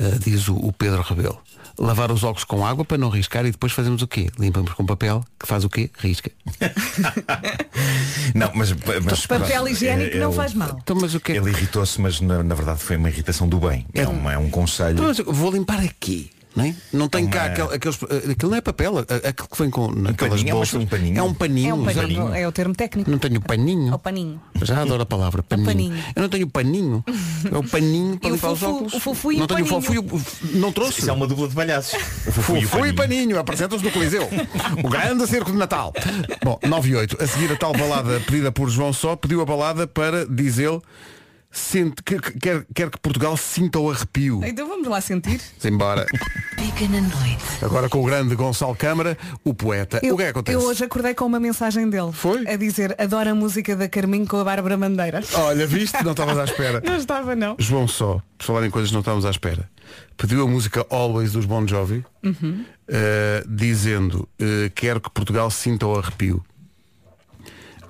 [0.00, 1.40] ah, diz o, o Pedro Rebelo.
[1.80, 4.28] Lavar os óculos com água para não riscar e depois fazemos o quê?
[4.38, 5.90] Limpamos com papel, que faz o quê?
[5.98, 6.30] Risca.
[8.34, 8.72] Não, mas,
[9.04, 10.78] mas Papel higiênico não faz mal.
[10.82, 13.58] Então, mas o que é Ele irritou-se, mas na, na verdade foi uma irritação do
[13.58, 13.86] bem.
[13.94, 14.92] É, uma- é um conselho.
[14.92, 16.30] Então, mas eu vou limpar aqui.
[16.56, 16.74] Não, é?
[16.92, 17.98] não tem cá Uma- aquele, aqueles.
[18.10, 20.74] eh, Aquilo não é papel, é- é aquilo que vem com naquelas paninho, é bolsas.
[20.82, 21.18] um paninho.
[21.18, 21.70] É um paninho.
[21.70, 23.08] É um paninho, é o termo técnico.
[23.10, 23.92] Não tenho paninho.
[23.92, 24.40] É o paninho.
[24.62, 25.66] Já adoro a palavra paninho.
[25.66, 26.04] paninho.
[26.16, 27.04] Eu não tenho paninho.
[27.52, 28.94] É o paninho para o limpar os óculos.
[28.94, 29.80] o fufu e não o tenho o paninho.
[29.82, 31.00] fufu e o- Não trouxe.
[31.00, 31.94] Isso é uma dupla de palhaços.
[32.26, 32.94] O Fufu e e Paninho.
[32.96, 34.28] paninho, apresentam-se no Coliseu.
[34.82, 35.92] O grande circo de Natal.
[36.44, 37.22] Bom, 9 e 8.
[37.22, 40.80] A seguir a tal balada pedida por João Só, pediu a balada para, diz ele,
[41.50, 44.40] sente, que, que- quer, quer que Portugal sinta o arrepio.
[44.44, 45.40] Então vamos lá sentir.
[45.64, 46.06] Embora.
[46.58, 47.44] Fica na noite.
[47.62, 49.98] Agora com o grande Gonçalo Câmara, o poeta.
[50.02, 50.56] Eu, o que é que acontece?
[50.56, 52.12] eu hoje acordei com uma mensagem dele.
[52.12, 52.46] Foi?
[52.46, 55.22] A dizer, adoro a música da Carminho com a Bárbara Bandeira.
[55.34, 56.02] Olha, viste?
[56.04, 56.80] Não estavas à espera.
[56.86, 57.56] Não estava, não.
[57.58, 59.68] João Só, por falar em coisas que não estávamos à espera,
[60.16, 62.64] pediu a música Always dos Bon Jovi, Uhum.
[62.88, 66.44] eh, dizendo eh, quero que Portugal sinta o arrepio.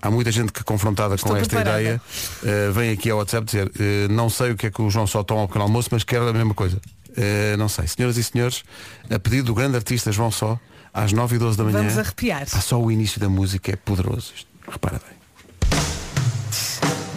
[0.02, 1.80] Há muita gente que confrontada Estou com esta preparada.
[1.80, 2.00] ideia
[2.44, 5.06] eh, vem aqui ao WhatsApp dizer eh, não sei o que é que o João
[5.06, 6.80] Só toma ao pequeno almoço, mas quero a mesma coisa.
[7.16, 7.86] Eh, não sei.
[7.86, 8.62] Senhoras e senhores,
[9.10, 10.58] a pedido do grande artista João Só,
[10.94, 11.78] às 9 e 12 da manhã.
[11.78, 12.48] Vamos arrepiar.
[12.48, 14.32] pá, só o início da música é poderoso.
[14.34, 15.18] Isto, repara bem.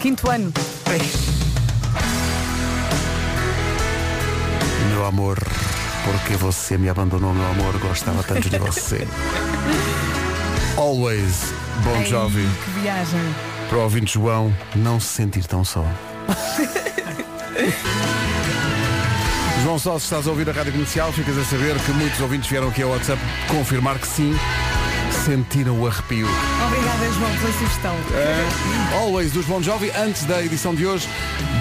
[0.01, 0.51] Quinto ano.
[4.89, 5.39] Meu amor,
[6.03, 9.07] porque você me abandonou, meu amor, gostava tanto de você.
[10.77, 11.53] Always,
[11.83, 12.47] Bon Ai, Jovi.
[12.65, 13.21] que viagem.
[13.69, 15.85] Para o ouvinte João, não se sentir tão só.
[19.63, 22.49] João Só, se estás a ouvir a Rádio Comercial, ficas a saber que muitos ouvintes
[22.49, 24.35] vieram aqui ao WhatsApp confirmar que sim,
[25.25, 26.27] sentiram o arrepio.
[26.67, 27.95] Obrigada, João, pela sugestão.
[28.13, 31.07] É, Always dos Bon Jovi, antes da edição de hoje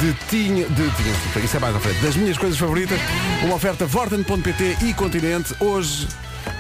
[0.01, 2.99] de Tinha, de Tinha, isso é mais à frente, das minhas coisas favoritas,
[3.45, 5.55] uma oferta Vorten.pt e Continente.
[5.61, 6.09] Hoje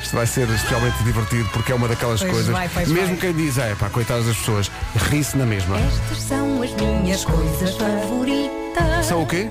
[0.02, 3.32] isto vai ser especialmente divertido porque é uma daquelas Pois coisas, vai, pois mesmo vai.
[3.32, 4.70] quem diz, é pá, coitadas das pessoas,
[5.10, 5.78] ri-se na mesma.
[5.78, 9.06] Estas são as minhas coisas favoritas.
[9.06, 9.48] São o quê?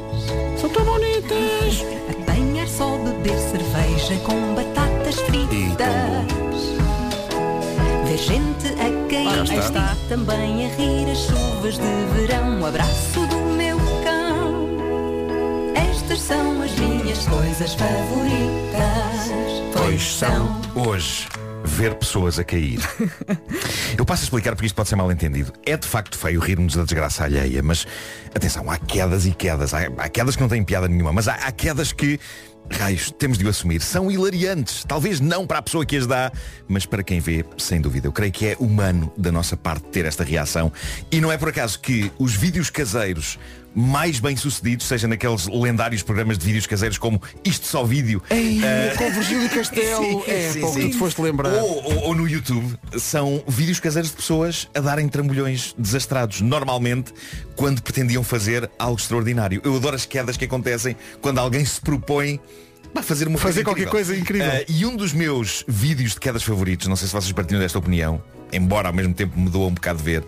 [0.59, 1.85] São tão bonitas.
[2.09, 5.61] Apanhar só beber cerveja com batatas fritas.
[8.05, 9.95] Ver gente a cair está.
[9.95, 12.59] e também a rir as chuvas de verão.
[12.59, 14.67] Um abraço do meu cão.
[15.75, 17.00] Estas são as minhas
[17.31, 19.31] coisas favoritas.
[19.73, 20.61] Pois são.
[20.75, 21.27] Hoje,
[21.63, 22.79] ver pessoas a cair.
[23.97, 25.53] Eu passo a explicar porque isto pode ser mal entendido.
[25.65, 27.87] É de facto feio rirmos da desgraça alheia, mas
[28.35, 29.73] atenção, há quedas e quedas.
[29.73, 32.19] Há, há quedas que não têm piada nenhuma, mas há, há quedas que,
[32.69, 34.83] raios, temos de o assumir, são hilariantes.
[34.85, 36.31] Talvez não para a pessoa que as dá,
[36.67, 38.07] mas para quem vê, sem dúvida.
[38.07, 40.71] Eu creio que é humano da nossa parte ter esta reação.
[41.09, 43.39] E não é por acaso que os vídeos caseiros
[43.73, 48.21] mais bem sucedidos, seja naqueles lendários programas de vídeos caseiros como Isto Só Vídeo.
[48.29, 50.23] Ei, eh, com Virgílio Castelo.
[50.27, 51.53] É, pá, o que tu te foste lembrar.
[51.53, 57.13] Ou, ou- ou no YouTube são vídeos caseiros de pessoas a darem trambolhões desastrados, normalmente
[57.55, 59.61] quando pretendiam fazer algo extraordinário.
[59.63, 62.39] Eu adoro as quedas que acontecem quando alguém se propõe
[62.93, 63.91] a fazer uma Fazer coisa qualquer incrível.
[63.91, 64.51] coisa incrível.
[64.51, 67.79] Ah, e um dos meus vídeos de quedas favoritos, não sei se vocês partilham desta
[67.79, 70.23] opinião, embora ao mesmo tempo me doa um bocado de ver,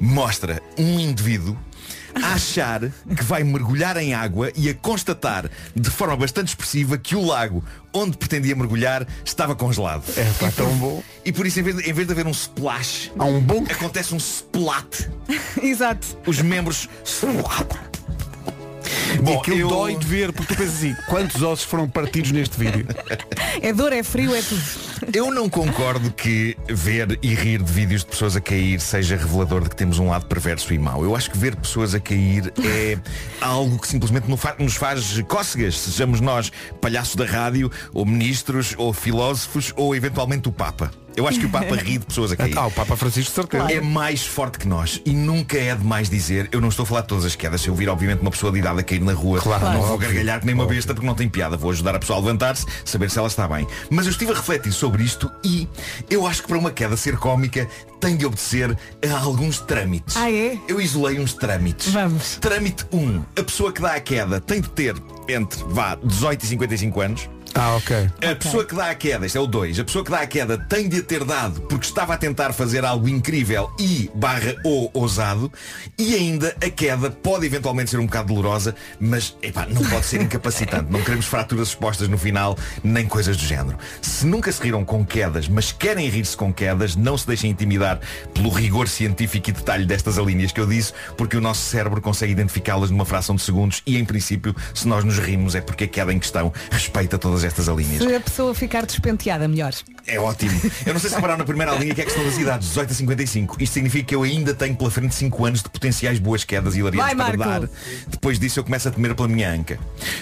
[0.00, 1.56] mostra um indivíduo
[2.22, 2.80] achar
[3.16, 7.62] que vai mergulhar em água e a constatar de forma bastante expressiva que o lago
[7.92, 10.04] onde pretendia mergulhar estava congelado.
[10.16, 11.02] É pá, tão bom.
[11.24, 13.64] E por isso, em vez de, em vez de haver um splash, Há um bom.
[13.70, 15.08] acontece um splat.
[15.62, 16.18] Exato.
[16.26, 16.88] Os membros
[19.22, 22.58] Bom, aquilo eu- dói de ver, porque tu pensas assim, quantos ossos foram partidos neste
[22.58, 22.86] vídeo?
[23.62, 24.60] É dor, é frio, é tudo.
[25.14, 29.62] Eu não concordo que ver e rir de vídeos de pessoas a cair seja revelador
[29.62, 31.02] de que temos um lado perverso e mau.
[31.02, 32.98] Eu acho que ver pessoas a cair é
[33.40, 36.52] algo que simplesmente nos fa- nos faz cócegas, sejamos nós
[36.82, 40.90] palhaços da rádio, ou ministros, ou filósofos, ou eventualmente o Papa.
[41.16, 42.56] Eu acho que o Papa ri de pessoas a cair.
[42.58, 43.72] Ah, o Papa Francisco, de certeza.
[43.72, 47.00] É mais forte que nós e nunca é demais dizer, eu não estou a falar
[47.00, 49.14] de todas as quedas, se eu vir obviamente uma pessoa de idade a cair na
[49.14, 51.94] rua, Claro, não vou gargalhar que nem uma besta porque não tem piada, vou ajudar
[51.94, 53.66] a pessoa a levantar-se, saber se ela está bem.
[53.90, 55.66] Mas eu estive a refletir sobre isto e
[56.10, 57.66] eu acho que para uma queda ser cómica
[57.98, 58.76] tem de obedecer
[59.08, 60.16] a alguns trâmites.
[60.16, 60.58] Ah, é?
[60.68, 61.92] Eu isolei uns trâmites.
[61.92, 62.36] Vamos.
[62.36, 63.22] Trâmite 1.
[63.38, 64.94] A pessoa que dá a queda tem de ter
[65.28, 67.35] entre, vá, 18 e 55 anos.
[67.58, 68.10] Ah, ok.
[68.22, 70.26] A pessoa que dá a queda, isto é o 2, a pessoa que dá a
[70.26, 74.54] queda tem de a ter dado porque estava a tentar fazer algo incrível e barra
[74.62, 75.50] ou ousado
[75.98, 80.20] e ainda a queda pode eventualmente ser um bocado dolorosa, mas epá, não pode ser
[80.20, 80.92] incapacitante.
[80.92, 83.78] Não queremos fraturas expostas no final, nem coisas do género.
[84.02, 88.00] Se nunca se riram com quedas, mas querem rir-se com quedas, não se deixem intimidar
[88.34, 92.32] pelo rigor científico e detalhe destas alíneas que eu disse, porque o nosso cérebro consegue
[92.32, 95.88] identificá-las numa fração de segundos e, em princípio, se nós nos rimos é porque a
[95.88, 98.02] queda em questão respeita todas estas alíneas.
[98.02, 99.72] A pessoa ficar despenteada, melhor.
[100.06, 100.60] É ótimo.
[100.84, 102.90] Eu não sei se repararam na primeira linha que é a questão das idades, 18
[102.90, 103.56] a 55.
[103.60, 106.78] Isto significa que eu ainda tenho pela frente 5 anos de potenciais boas quedas e
[106.78, 107.66] hilariantes Vai, para Marco.
[107.66, 107.70] dar.
[108.08, 109.78] Depois disso eu começo a temer pela minha anca.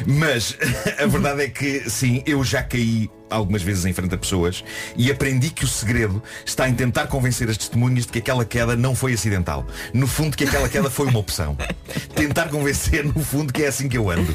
[0.07, 0.57] Mas
[0.99, 4.63] a verdade é que sim, eu já caí algumas vezes em frente a pessoas
[4.97, 8.77] e aprendi que o segredo está em tentar convencer as testemunhas de que aquela queda
[8.77, 9.67] não foi acidental.
[9.93, 11.57] No fundo, que aquela queda foi uma opção.
[12.15, 14.35] Tentar convencer, no fundo, que é assim que eu ando.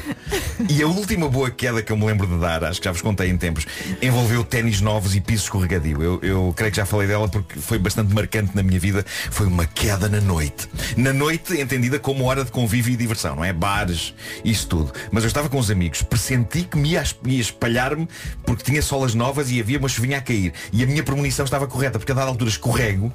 [0.68, 3.00] E a última boa queda que eu me lembro de dar, acho que já vos
[3.00, 3.66] contei em tempos,
[4.02, 6.02] envolveu ténis novos e piso escorregadio.
[6.02, 9.04] Eu, eu creio que já falei dela porque foi bastante marcante na minha vida.
[9.30, 10.68] Foi uma queda na noite.
[10.96, 13.52] Na noite, entendida como hora de convívio e diversão, não é?
[13.52, 14.14] Bares,
[14.44, 14.92] isso tudo.
[15.10, 18.08] Mas eu estava com os amigos, pressenti que me ia es- ia espalhar-me
[18.44, 20.52] porque tinha solas novas e havia uma chuvinha a cair.
[20.72, 23.12] E a minha premonição estava correta, porque a dada altura escorrego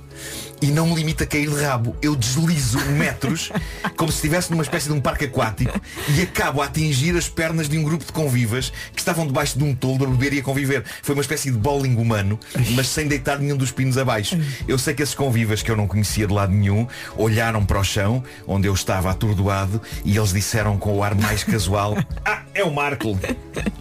[0.61, 1.95] e não me limita a cair de rabo.
[2.01, 3.51] Eu deslizo metros,
[3.95, 5.79] como se estivesse numa espécie de um parque aquático,
[6.15, 9.63] e acabo a atingir as pernas de um grupo de convivas que estavam debaixo de
[9.63, 10.83] um toldo a beber e a conviver.
[11.03, 12.39] Foi uma espécie de bowling humano,
[12.71, 14.37] mas sem deitar nenhum dos pinos abaixo.
[14.67, 16.87] Eu sei que esses convivas que eu não conhecia de lado nenhum
[17.17, 21.43] olharam para o chão, onde eu estava atordoado, e eles disseram com o ar mais
[21.43, 23.19] casual, ah, é o Marco.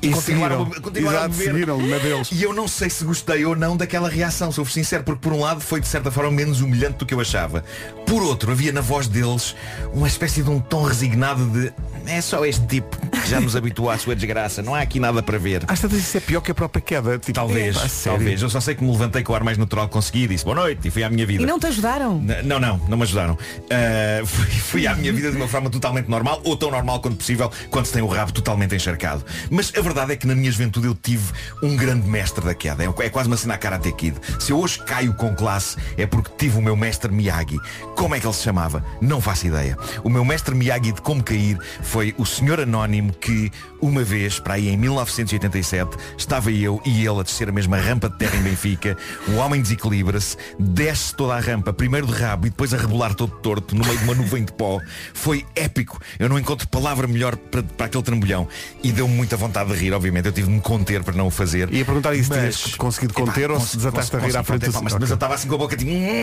[0.03, 0.83] E continuaram, seguiram.
[0.83, 1.45] continuaram Exato, beber.
[1.45, 2.23] seguiram.
[2.33, 5.41] E eu não sei se gostei ou não daquela reação, sou sincero, porque por um
[5.41, 7.65] lado foi de certa forma menos humilhante do que eu achava.
[8.07, 9.55] Por outro, havia na voz deles
[9.93, 11.73] uma espécie de um tom resignado de
[12.07, 15.23] é só este tipo que já nos habituou à sua desgraça, não há aqui nada
[15.23, 15.63] para ver.
[15.67, 17.19] Às tantas isso é pior que a própria queda.
[17.19, 18.19] Tipo, Talvez, pá, sério.
[18.19, 18.43] talvez.
[18.43, 20.45] Eu só sei que me levantei com o ar mais natural que consegui e disse
[20.45, 21.43] boa noite e fui à minha vida.
[21.43, 22.19] E não te ajudaram?
[22.21, 23.35] N- Não, não, não me ajudaram.
[23.35, 27.17] Uh, fui, fui à minha vida de uma forma totalmente normal, ou tão normal quanto
[27.17, 29.25] possível, quando se tem o rabo totalmente encharcado.
[29.51, 31.33] Mas a verdade é que na minha juventude eu tive
[31.63, 32.85] um grande mestre da queda.
[32.85, 34.17] É, é quase uma cena a Karate Kid.
[34.39, 37.59] Se eu hoje caio com classe, é porque tive o meu mestre Miyagi.
[37.97, 38.85] Como é que ele se chamava?
[39.01, 39.79] Não faço ideia.
[40.03, 44.55] O meu mestre Miyagi de como cair foi o senhor anónimo que, uma vez, para
[44.55, 48.43] aí em 1987, estava eu e ele a descer a mesma rampa de terra em
[48.43, 48.97] Benfica.
[49.29, 53.31] O homem desequilibra-se, desce toda a rampa, primeiro de rabo e depois a rebolar todo
[53.37, 54.81] torto, no meio de uma nuvem de pó.
[55.13, 56.01] Foi épico.
[56.19, 58.49] Eu não encontro palavra melhor para, para aquele trambolhão.
[58.83, 60.27] E deu-me muita vontade de rir, obviamente.
[60.27, 61.73] Eu tive de me conter para não o fazer.
[61.73, 64.81] Ia perguntar isso, Mas- tinhas conseguido conter ou se desataste a rir à frente assim?
[64.83, 65.91] mas, mas eu estava assim com a boca tipo.
[65.91, 66.23] "Hum".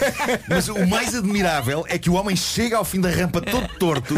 [0.48, 4.14] mas o mais admirável é que o homem chega ao fim da rampa todo torto,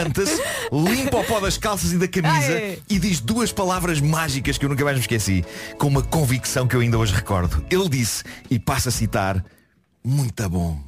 [0.00, 0.42] levanta-se,
[0.72, 2.78] limpa o pó das calças e da camisa Ai.
[2.88, 5.44] e diz duas palavras mágicas que eu nunca mais me esqueci,
[5.78, 7.64] com uma convicção que eu ainda hoje recordo.
[7.70, 9.44] Ele disse, e passa a citar,
[10.04, 10.82] muito bom.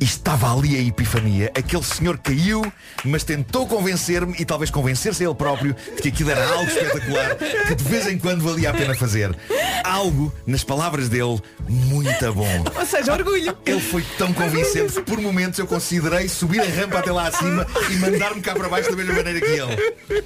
[0.00, 1.52] E estava ali a epifania.
[1.54, 2.64] Aquele senhor caiu,
[3.04, 7.36] mas tentou convencer-me e talvez convencer-se a ele próprio de que aquilo era algo espetacular,
[7.68, 9.36] que de vez em quando valia a pena fazer.
[9.84, 11.38] Algo, nas palavras dele,
[11.68, 12.64] muito bom.
[12.78, 13.56] Ou seja, orgulho.
[13.66, 17.66] Ele foi tão convincente que por momentos eu considerei subir a rampa até lá acima
[17.90, 20.24] e mandar-me cá para baixo da mesma maneira que ele.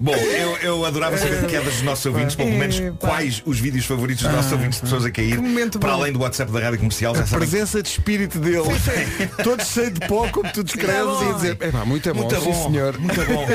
[0.00, 3.84] Bom, eu, eu adorava saber de quedas dos nossos ouvintes, pelo menos quais os vídeos
[3.84, 5.38] favoritos dos nossos ouvintes de pessoas a cair,
[5.78, 8.62] para além do WhatsApp da Rádio Comercial, já A presença de espírito dele.
[9.42, 12.50] Todo cheio de pó, como tu descreves, e dizer, é pá, muito bom, Muito sim
[12.50, 12.98] bom, senhor.
[12.98, 13.46] muito bom.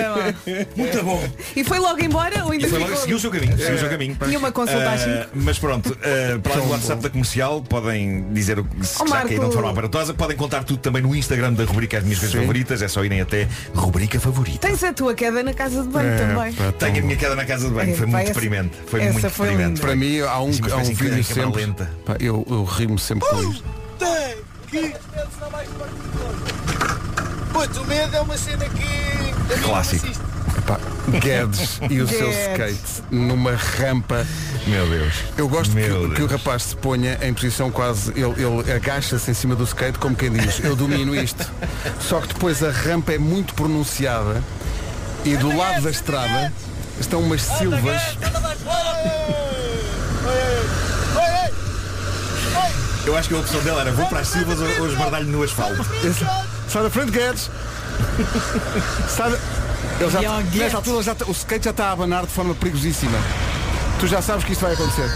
[0.75, 1.29] Muito bom.
[1.55, 3.79] E foi logo embora ou ainda E foi logo, seguiu o seu caminho, seguiu o
[3.79, 4.17] seu caminho.
[4.23, 5.29] Tinha uma consulta cinco.
[5.35, 9.13] Mas pronto, ah, para do WhatsApp da comercial, podem dizer o que se Oh, já
[9.15, 9.27] Marco.
[9.29, 12.39] caíram de forma aparatosa, podem contar tudo também no Instagram da rubrica As Minhas Sim.
[12.39, 14.67] Favoritas, é só irem até rubrica favorita.
[14.67, 16.53] Tens a tua queda na casa de banho É, também.
[16.53, 18.71] pá, Tenho a minha queda na casa de banho, É, foi pá, muito deprimente.
[18.87, 19.63] Foi muito deprimente.
[19.63, 19.81] linda.
[19.81, 21.67] Para mim há um, há um vídeo sempre.
[22.05, 23.63] Pá, eu, eu rimo sempre com isto.
[27.53, 29.61] Puto, o medo é uma cena que.
[29.63, 30.07] Clássico.
[30.66, 30.80] Pá,
[31.20, 34.26] Guedes e o seu skate numa rampa.
[34.66, 35.13] Meu Deus.
[35.38, 38.11] Eu gosto que, Meu que o rapaz se ponha em posição quase.
[38.11, 41.45] Ele, ele agacha-se em cima do skate como quem diz, eu domino isto.
[41.99, 44.43] Só que depois a rampa é muito pronunciada
[45.24, 46.51] e do lado da estrada
[46.99, 48.01] estão umas silvas.
[53.05, 55.43] Eu acho que a opção dela era vou para as silvas ou, ou esbardalho no
[55.43, 55.83] asfalto.
[56.67, 57.49] Sai da frente, Guedes!
[59.07, 59.37] Sai da...
[59.99, 63.17] Ele já, nesta altura já tá- o skate já está a abanar de forma perigosíssima.
[63.99, 65.09] Tu já sabes que isto vai acontecer.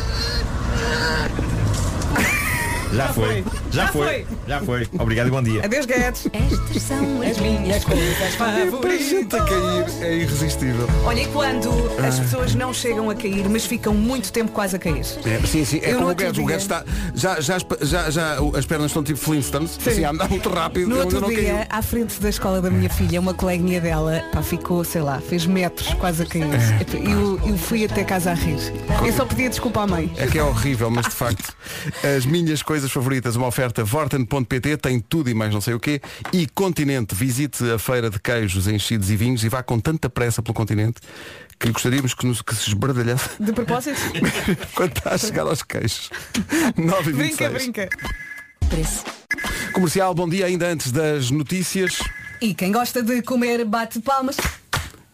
[2.93, 3.43] Já foi.
[3.71, 4.07] Já Já foi.
[4.07, 4.25] foi.
[4.47, 4.87] Já foi.
[4.99, 5.63] Obrigado e bom dia.
[5.63, 6.27] Adeus, Guedes.
[6.33, 10.87] Estas são as minhas coisas Para a gente a cair é irresistível.
[11.05, 11.69] Olha, e quando
[12.05, 15.05] as pessoas não chegam a cair, mas ficam muito tempo quase a cair?
[15.25, 16.31] É, sim, sim, é Eu como o Guedes.
[16.31, 16.83] O dia- Guedes está.
[17.13, 20.87] Já, já, já, já as pernas estão tipo Flintstones, assim, a andar muito rápido.
[20.89, 21.65] No outro dia, caiu.
[21.69, 25.45] à frente da escola da minha filha, uma coleguinha dela pá, ficou, sei lá, fez
[25.45, 26.45] metros quase a cair.
[26.93, 28.57] Eu, eu fui até casa a rir.
[29.05, 30.11] Eu só pedia desculpa à mãe.
[30.17, 31.53] É que é horrível, mas de facto,
[32.17, 36.01] as minhas coisas favoritas, uma oferta Vorten.pt, tem tudo e mais não sei o quê.
[36.31, 40.41] E Continente, visite a feira de queijos, enchidos e vinhos e vá com tanta pressa
[40.41, 40.99] pelo continente
[41.59, 43.99] que gostaríamos que, nos, que se esbardalhasse De propósito?
[44.73, 46.09] quando está a chegar aos queijos.
[46.77, 47.51] 9 e 26.
[47.51, 47.89] brinca, brinca.
[48.69, 49.03] Preço.
[49.73, 51.99] Comercial, bom dia ainda antes das notícias.
[52.41, 54.37] E quem gosta de comer bate palmas.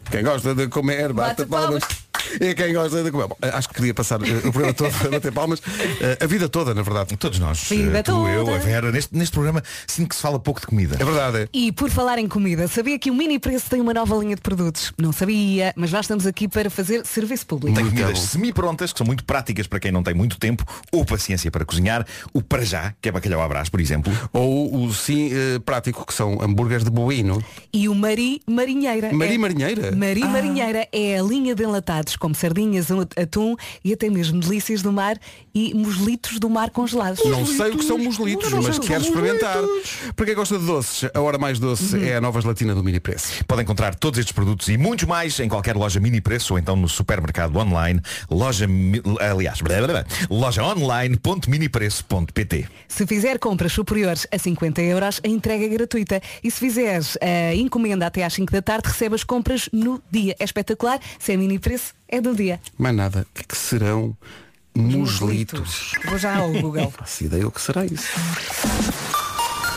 [0.09, 1.83] Quem gosta de comer, bate, Bate palmas.
[1.83, 2.05] palmas.
[2.39, 3.27] é quem gosta de comer.
[3.27, 5.61] Bom, acho que podia passar eh, o programa todo a bater palmas.
[6.01, 7.15] eh, a vida toda, na verdade.
[7.17, 7.63] Todos nós.
[7.67, 8.29] Vida eh, tu, toda.
[8.29, 10.95] eu, a Vera, neste, neste programa sinto que se fala pouco de comida.
[10.99, 11.37] É verdade.
[11.43, 11.47] é.
[11.53, 14.41] E por falar em comida, sabia que o Mini Preço tem uma nova linha de
[14.41, 14.93] produtos?
[14.97, 17.75] Não sabia, mas nós estamos aqui para fazer serviço público.
[17.75, 21.51] Tem comidas semi-prontas, que são muito práticas para quem não tem muito tempo ou paciência
[21.51, 22.05] para cozinhar.
[22.33, 24.11] O para já, que é bacalhau à brás, por exemplo.
[24.33, 27.43] Ou o sim eh, prático, que são hambúrgueres de boino.
[27.73, 29.11] E o Mari Marinheira.
[29.13, 29.37] Mari é...
[29.37, 29.91] Marinheira?
[29.95, 30.27] Mari Ah.
[30.27, 35.17] Marinheira é a linha de enlatados, como sardinhas, atum e até mesmo delícias do mar
[35.53, 37.23] e muslitos do mar congelados.
[37.23, 39.57] Não sei o que são muslitos, mas quero experimentar.
[40.15, 42.99] Para quem gosta de doces, a hora mais doce é a nova gelatina do Mini
[42.99, 43.45] Preço.
[43.45, 46.75] Pode encontrar todos estes produtos e muitos mais em qualquer loja mini preço ou então
[46.75, 48.67] no supermercado online, loja,
[49.21, 52.67] aliás, blá, blá, blá, loja online.minipreço.pt.
[52.87, 56.21] Se fizer compras superiores a 50 euros, a entrega é gratuita.
[56.43, 60.35] E se fizeres a encomenda até às 5 da tarde, recebe as compras no dia.
[60.39, 60.99] É espetacular.
[61.19, 62.59] Se é mini preço, é do dia.
[62.77, 63.25] Mais nada.
[63.29, 64.15] O que, que serão
[64.75, 65.93] muslitos?
[66.05, 66.91] Vou já ao Google.
[66.97, 68.09] Faço ideia o que será isso.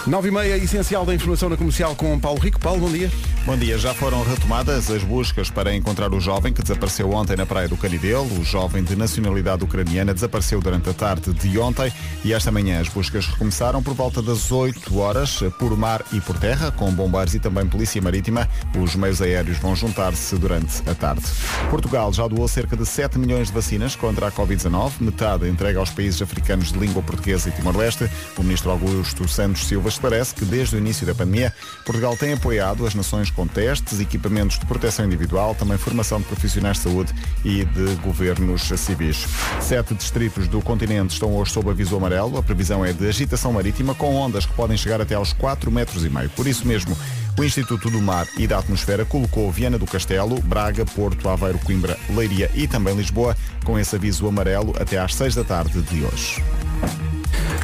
[0.06, 2.58] 9 e meia, essencial da informação na comercial com Paulo Rico.
[2.60, 3.10] Paulo, bom dia.
[3.44, 7.46] Bom dia, já foram retomadas as buscas para encontrar o jovem que desapareceu ontem na
[7.46, 8.26] praia do Canidelo.
[8.38, 11.92] O jovem de nacionalidade ucraniana desapareceu durante a tarde de ontem
[12.24, 16.38] e esta manhã as buscas recomeçaram por volta das 8 horas por mar e por
[16.38, 18.48] terra, com bombeiros e também polícia marítima.
[18.78, 21.24] Os meios aéreos vão juntar-se durante a tarde.
[21.70, 25.90] Portugal já doou cerca de 7 milhões de vacinas contra a Covid-19, metade entregue aos
[25.90, 28.08] países africanos de língua portuguesa e Timor-Leste.
[28.36, 31.52] O ministro Augusto Santos Silva esclarece que desde o início da pandemia,
[31.84, 36.76] Portugal tem apoiado as nações com testes, equipamentos de proteção individual, também formação de profissionais
[36.78, 37.12] de saúde
[37.44, 39.26] e de governos civis.
[39.60, 42.38] Sete distritos do continente estão hoje sob aviso amarelo.
[42.38, 46.04] A previsão é de agitação marítima com ondas que podem chegar até aos 4 metros
[46.04, 46.30] e meio.
[46.30, 46.96] Por isso mesmo,
[47.38, 51.96] o Instituto do Mar e da Atmosfera colocou Viana do Castelo, Braga, Porto, Aveiro, Coimbra,
[52.10, 56.42] Leiria e também Lisboa com esse aviso amarelo até às 6 da tarde de hoje.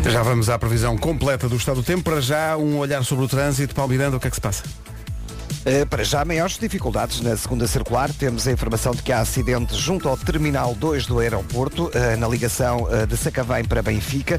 [0.09, 2.05] Já vamos à previsão completa do estado do tempo.
[2.05, 3.75] Para já, um olhar sobre o trânsito.
[3.75, 4.62] Paulo Miranda, o que é que se passa?
[5.65, 8.12] Uh, para já, maiores dificuldades na segunda circular.
[8.12, 12.29] Temos a informação de que há acidente junto ao Terminal 2 do aeroporto, uh, na
[12.29, 14.39] ligação uh, de Sacavém para Benfica.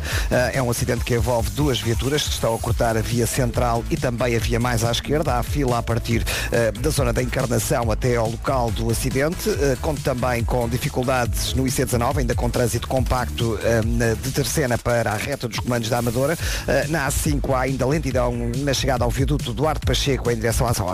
[0.53, 3.97] é um acidente que envolve duas viaturas que estão a cortar a via central e
[3.97, 5.33] também a via mais à esquerda.
[5.33, 6.23] Há fila a partir
[6.81, 9.49] da zona da Encarnação até ao local do acidente.
[9.81, 13.57] conto também com dificuldades no IC19, ainda com trânsito compacto
[14.21, 16.37] de Terceira para a reta dos comandos da Amadora.
[16.89, 20.87] na A5 há ainda lentidão na chegada ao viaduto Duarte Pacheco em direção à São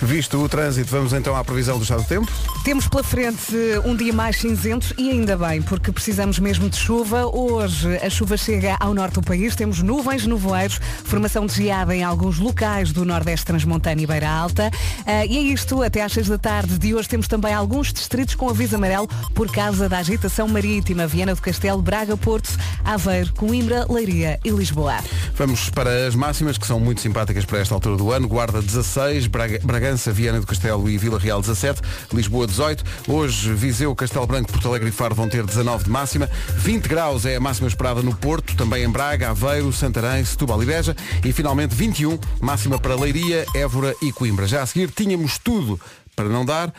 [0.00, 2.32] Visto o trânsito, vamos então à previsão do estado do tempo.
[2.64, 3.54] Temos pela frente
[3.84, 7.26] um dia mais cinzento e ainda bem, porque precisamos mesmo de chuva.
[7.26, 12.02] Hoje a chuva chega ao norte do país, temos nuvens, nevoeiros, formação de geada em
[12.02, 14.70] alguns locais do Nordeste Transmontano e Beira Alta.
[15.06, 18.34] Ah, e é isto, até às 6 da tarde de hoje temos também alguns distritos
[18.34, 21.06] com aviso amarelo por causa da agitação marítima.
[21.06, 22.50] Viana do Castelo, Braga, Porto,
[22.84, 24.96] Aveiro, Coimbra, Leiria e Lisboa.
[25.36, 28.26] Vamos para as máximas, que são muito simpáticas para esta altura do ano.
[28.26, 31.80] Guarda 16, Braga, Bragança, Viana do Castelo e Vila Real 17,
[32.12, 32.84] Lisboa 18.
[33.08, 36.28] Hoje Viseu, Castelo Branco, Porto Alegre e Faro vão ter 19 de máxima.
[36.56, 40.66] 20 graus é a máxima esperada no Porto, também em Braga, Aveiro, Santarém, Setúbal e
[40.66, 40.96] Beja.
[41.24, 44.46] E finalmente 21, máxima para Leiria, Évora e Coimbra.
[44.46, 45.80] Já a seguir tínhamos tudo
[46.14, 46.72] para não dar,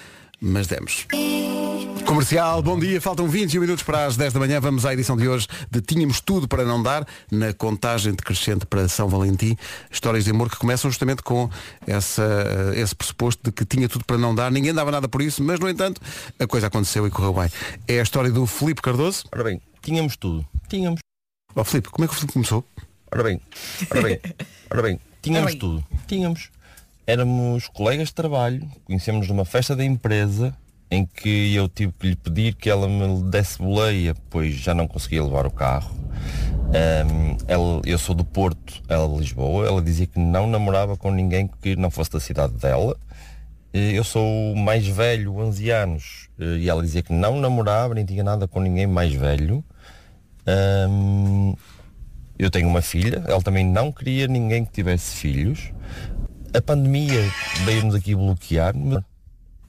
[0.43, 1.07] mas demos.
[2.05, 2.99] Comercial, bom dia.
[2.99, 4.59] Faltam 21 minutos para as 10 da manhã.
[4.59, 8.89] Vamos à edição de hoje de Tínhamos Tudo para Não Dar, na contagem decrescente para
[8.89, 9.55] São Valentim.
[9.89, 11.49] Histórias de amor que começam justamente com
[11.87, 14.51] essa, esse pressuposto de que tinha tudo para não dar.
[14.51, 16.01] Ninguém dava nada por isso, mas no entanto
[16.37, 17.49] a coisa aconteceu e correu bem.
[17.87, 19.23] É a história do Filipe Cardoso.
[19.31, 20.45] Ora bem, tínhamos tudo.
[20.67, 20.99] Tínhamos.
[21.55, 22.65] Ó oh, Filipe, como é que o Filipe começou?
[23.09, 23.39] Ora bem,
[23.89, 24.19] ora bem,
[24.69, 25.59] ora bem, tínhamos Ora bem.
[25.59, 25.85] tudo.
[26.05, 26.49] Tínhamos.
[27.05, 30.55] Éramos colegas de trabalho, conhecemos numa festa da empresa
[30.89, 34.87] em que eu tive que lhe pedir que ela me desse boleia, pois já não
[34.87, 35.93] conseguia levar o carro.
[36.69, 39.67] Ahm, ela- eu sou do Porto, ela de Lisboa.
[39.67, 42.95] Ela dizia que não namorava com ninguém que não fosse da cidade dela.
[43.73, 48.23] Eu sou o mais velho, 11 anos, e ela dizia que não namorava nem tinha
[48.23, 49.63] nada com ninguém mais velho.
[50.45, 51.55] Ahm,
[52.37, 55.71] eu tenho uma filha, ela também não queria ninguém que tivesse filhos.
[56.53, 57.31] A pandemia
[57.65, 58.73] veio-nos aqui bloquear.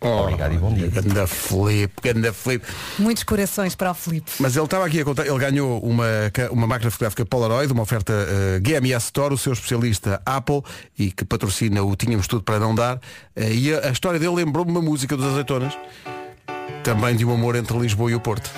[0.01, 0.89] Obrigado e bom dia.
[0.89, 2.67] Ganda Filipe, ganda Filipe.
[2.99, 4.31] Muitos corações para o Filipe.
[4.39, 6.05] Mas ele estava aqui a contar, ele ganhou uma,
[6.51, 10.63] uma máquina fotográfica Polaroid, uma oferta eh, GMS Store, o seu especialista Apple,
[10.99, 13.01] e que patrocina o Tínhamos Tudo para Não Dar.
[13.35, 15.73] Eh, e a, a história dele lembrou-me uma música dos Azeitonas,
[16.83, 18.51] também de um amor entre Lisboa e o Porto.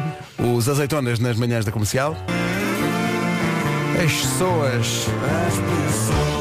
[0.56, 2.16] Os Azeitonas nas manhãs da comercial.
[4.02, 5.06] As pessoas,
[5.46, 6.33] as pessoas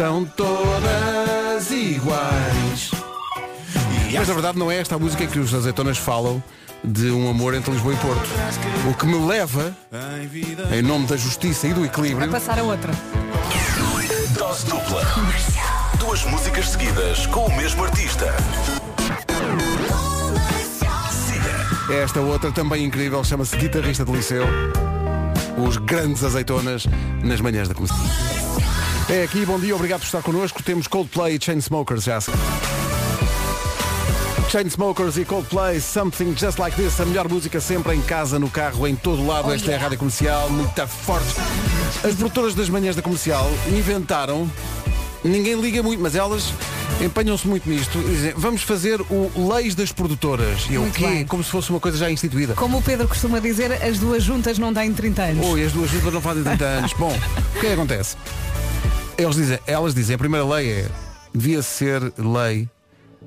[0.00, 2.90] são todas iguais.
[4.14, 6.42] Mas na verdade não é esta a música em que os azeitonas falam
[6.82, 8.26] de um amor entre Lisboa e Porto.
[8.90, 9.76] O que me leva,
[10.74, 12.90] em nome da justiça e do A equilíbrio, passar a outra.
[14.38, 15.02] Dose dupla.
[15.98, 18.34] Duas músicas seguidas com o mesmo artista.
[21.92, 24.46] esta outra também incrível, chama-se Guitarrista de Liceu.
[25.58, 26.86] Os grandes azeitonas
[27.22, 28.69] nas manhãs da comercial.
[29.12, 30.62] É aqui, bom dia, obrigado por estar connosco.
[30.62, 32.20] Temos Coldplay e Chainsmokers já.
[34.48, 38.86] Chainsmokers e Coldplay, Something Just Like This, a melhor música sempre em casa, no carro,
[38.86, 39.52] em todo lado.
[39.52, 41.26] Esta é a rádio comercial, muito forte.
[42.04, 44.48] As produtoras das manhãs da comercial inventaram,
[45.24, 46.52] ninguém liga muito, mas elas
[47.00, 50.68] empenham-se muito nisto e dizem, vamos fazer o Leis das Produtoras.
[50.70, 51.24] E o quê?
[51.28, 52.54] Como se fosse uma coisa já instituída.
[52.54, 55.46] Como o Pedro costuma dizer, as duas juntas não têm 30 anos.
[55.46, 56.92] Oi, as duas juntas não fazem 30 anos.
[56.98, 57.12] Bom,
[57.56, 58.16] o que é que acontece?
[59.22, 60.88] Eles dizem, elas dizem, a primeira lei é,
[61.34, 62.68] devia ser lei,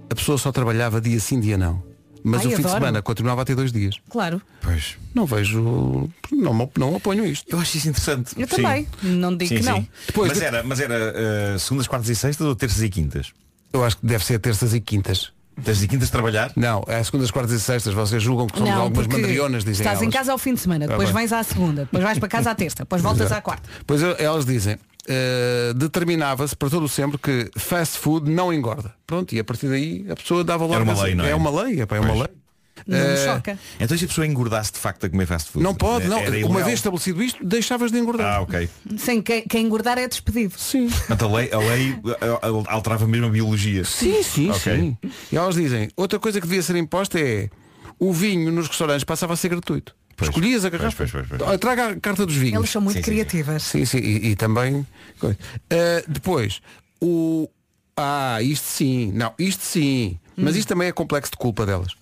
[0.10, 1.82] a pessoa só trabalhava dia sim, dia não.
[2.26, 2.74] Mas Ai, o fim de adoro.
[2.80, 3.96] semana continuava a ter dois dias.
[4.10, 4.42] Claro.
[4.62, 4.96] Pois.
[5.14, 7.46] Não vejo, não, me- não aponho isto.
[7.54, 8.34] Eu acho isso interessante.
[8.40, 8.88] Eu também.
[9.04, 9.76] Não digo Sim, que não.
[9.82, 9.88] sim.
[10.16, 13.34] mas, era, mas era eh, segundas, quartas e sextas ou terças e quintas?
[13.74, 15.34] Eu acho que deve ser terças e quintas.
[15.66, 16.52] Terças e quintas trabalhar?
[16.56, 17.94] Não, é segundas, quartas e sextas.
[17.94, 20.16] Vocês julgam que somos Não, algumas porque mandrionas, dizem estás em elas.
[20.16, 21.14] casa ao fim de semana, Tá depois bem.
[21.14, 23.36] vais à segunda, depois vais para casa à terça, depois voltas Exato.
[23.40, 23.70] à quarta.
[23.86, 24.78] Pois elas dizem,
[25.08, 28.94] eh, determinava-se para todo o sempre que fast food não engorda.
[29.06, 31.32] Pronto, e a partir daí a pessoa dava logo Era uma assim, lei, não é?
[31.32, 32.28] É uma lei, epá, é uma lei.
[32.86, 33.60] Não me Eh, choca.
[33.80, 35.64] Então se a pessoa engordasse de facto a comer fast food?
[35.64, 36.18] Não pode, não.
[36.20, 38.36] Era Uma vez estabelecido isto, deixavas de engordar.
[38.38, 38.68] Ah, ok.
[38.98, 40.56] Sem quem, quem engordar é despedido.
[40.58, 40.90] Sim.
[40.90, 43.86] Portanto, a lei, a lei eh, alterava mesmo a biologia.
[43.86, 44.60] Sim, sim, Ok.
[44.60, 44.98] sim.
[45.32, 47.50] E elas dizem, outra coisa que devia ser imposta é
[48.00, 49.96] o vinho nos restaurantes passava a ser gratuito.
[50.22, 50.98] Escolhias a garrafa.
[50.98, 51.42] pois, pois, pois.
[51.42, 52.56] Olha, Traga a carta dos vinhos.
[52.58, 53.64] Eles são muito criativas.
[53.64, 54.86] Sim, sim, e, e também.
[55.70, 56.62] Eh, depois,
[57.02, 57.50] o.
[57.96, 60.18] Ah, isto sim, não, isto sim.
[60.36, 61.94] Mas isto também é complexo de culpa delas.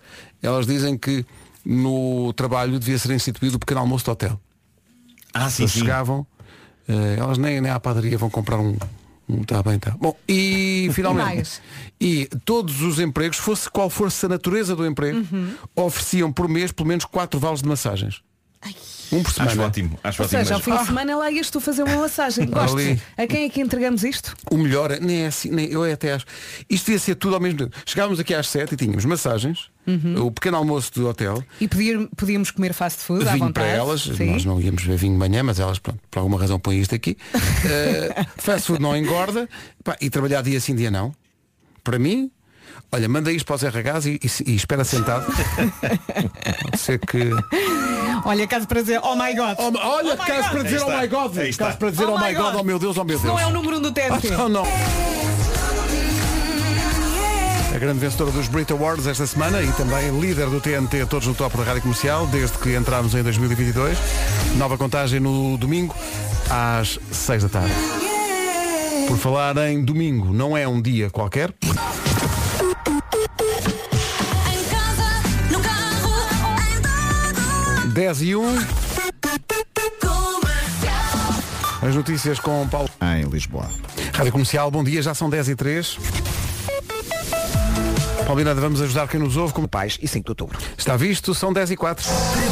[0.41, 1.25] Elas dizem que
[1.65, 4.39] no trabalho devia ser instituído o pequeno almoço de hotel.
[5.33, 5.79] Ah, sim, Eles sim.
[5.81, 6.25] chegavam,
[6.87, 8.77] eh, elas nem, nem à padaria vão comprar um.
[9.33, 9.91] Um tá bem, tá.
[9.99, 11.25] Bom, e finalmente.
[11.25, 11.61] mais?
[11.99, 15.53] E todos os empregos, fosse qual fosse a natureza do emprego, Uhum.
[15.75, 18.21] ofereciam por mês pelo menos quatro vales de massagens.
[19.11, 19.51] Um por semana.
[19.51, 20.39] Acho ótimo, acho Ou ótimo.
[20.41, 22.45] seja, ao fim de semana lá ias tu fazer uma massagem.
[22.49, 22.77] Gosto.
[22.77, 23.01] Ali.
[23.17, 24.35] A quem é que entregamos isto?
[24.49, 26.25] O melhor, é- nem é assim, nem, eu até acho.
[26.69, 27.75] Isto devia ser tudo ao mesmo tempo.
[27.85, 30.27] Chegávamos aqui às sete e tínhamos massagens, Uhum.
[30.27, 33.65] o pequeno almoço do hotel, E podia- podíamos comer fast food à vinho vontade.
[33.67, 34.31] para elas, Sim.
[34.31, 36.95] nós não íamos ver vinho de manhã, mas elas pronto, por alguma razão põem isto
[36.95, 37.17] aqui.
[37.65, 39.47] Eh, fast food não engorda
[39.83, 41.13] pá, e trabalhar dia sim, dia não.
[41.83, 42.31] Para mim,
[42.91, 45.25] olha, manda isto para os RHs e, e- e espera sentado.
[46.63, 47.29] Pode ser que.
[48.25, 49.55] Olha, caso para dizer, oh my god.
[49.59, 50.51] olha, Oh my caso God.
[50.51, 52.55] para dizer oh my god, caso para dizer Oh oh, my god, God.
[52.61, 53.23] oh meu Deus, oh meu Deus.
[53.23, 54.27] não é o número do TNT.
[54.33, 54.63] Ah, não, não.
[57.73, 61.33] A grande vencedora dos Brit Awards esta semana e também líder do TNT, todos no
[61.33, 63.97] top da Rádio Comercial, desde que entramos em 2022.
[64.57, 65.95] Nova contagem no domingo,
[66.49, 67.73] às 6 da tarde.
[69.07, 71.53] Por falar em domingo, não é um dia qualquer.
[77.91, 78.57] 10 e 1.
[81.81, 82.89] As notícias com Paulo.
[83.01, 83.69] Em Lisboa.
[84.13, 85.97] Rádio Comercial, bom dia, já são 10 e 3.
[88.25, 90.57] Paulinada, vamos ajudar quem nos ouve como Pais e 5 de outubro.
[90.77, 92.07] Está visto, são 10 e 4.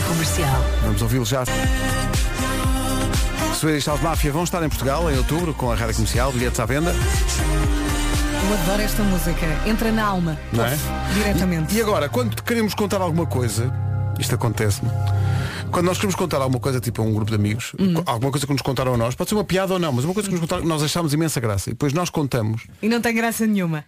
[0.09, 0.65] Comercial.
[0.83, 1.43] Vamos ouvi-lo já.
[3.55, 6.65] Swedish House Mafia vão estar em Portugal em outubro com a Rádio Comercial, bilhetes à
[6.65, 6.91] venda.
[6.91, 9.45] Eu adoro esta música.
[9.65, 10.37] Entra na alma.
[10.51, 10.77] Não é?
[11.13, 11.73] Diretamente.
[11.73, 13.71] E agora, quando queremos contar alguma coisa,
[14.19, 14.89] isto acontece-me,
[15.71, 18.01] quando nós queremos contar alguma coisa, tipo a um grupo de amigos, Uhum.
[18.05, 20.13] alguma coisa que nos contaram a nós, pode ser uma piada ou não, mas uma
[20.13, 21.69] coisa que nos contaram, nós achamos imensa graça.
[21.69, 23.83] E depois nós contamos E não tem graça nenhuma.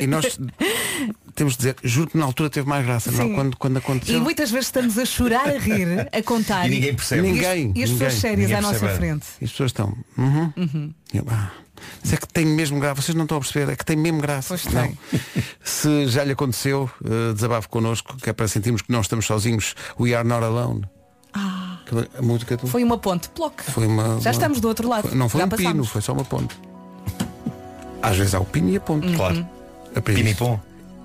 [0.00, 0.38] e nós
[1.34, 3.24] temos de dizer, juro que na altura teve mais graça, não?
[3.26, 3.34] Sim.
[3.34, 4.16] Quando, quando aconteceu.
[4.16, 6.66] E muitas vezes estamos a chorar, a rir, a contar.
[6.66, 7.22] E ninguém percebe.
[7.26, 7.72] E as- Ninguém.
[7.74, 8.20] E as pessoas ninguém.
[8.20, 9.26] sérias Ninguém à nossa frente.
[9.40, 9.96] E as pessoas estão.
[10.16, 10.92] Uhum.
[11.12, 11.50] E eu, ah,
[12.02, 14.20] mas é que tem mesmo graça, vocês não estão a perceber, é que tem mesmo
[14.20, 14.48] graça.
[14.48, 14.92] Pois não.
[15.64, 19.74] Se já lhe aconteceu, uh, desabafo connosco, que é para sentirmos que não estamos sozinhos,
[19.98, 20.84] We Are Not Alone.
[21.32, 22.66] Aquela- A música do...
[22.66, 23.28] Foi uma ponte.
[23.30, 23.60] Ploc.
[23.62, 25.08] Foi uma, Já uma- estamos do outro lado.
[25.08, 26.56] Foi- não foi Já um pino, foi só uma ponte.
[28.02, 29.06] Às vezes há o pino e a ponte.
[29.06, 29.14] Uhum.
[29.16, 29.46] Claro.
[29.96, 30.22] Aprendi.
[30.22, 30.60] Pinipom.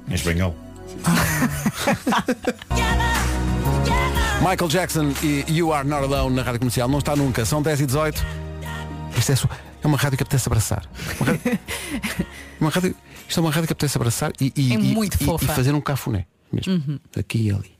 [0.07, 0.55] Em espanhol.
[4.41, 6.87] Michael Jackson e You Are Not Alone na Rádio Comercial.
[6.87, 7.45] Não está nunca.
[7.45, 8.25] São 10 e 18.
[9.17, 9.49] Isto é, só-
[9.83, 10.85] é uma rádio que apetece abraçar.
[11.19, 11.41] Uma rádio,
[12.59, 12.95] uma rádio-
[13.27, 15.45] isto é uma rádio que apetece abraçar e, e- É e- muito e- fofa.
[15.45, 16.25] e fazer um cafuné.
[16.51, 16.73] Mesmo.
[16.73, 16.99] Uhum.
[17.17, 17.71] Aqui e ali.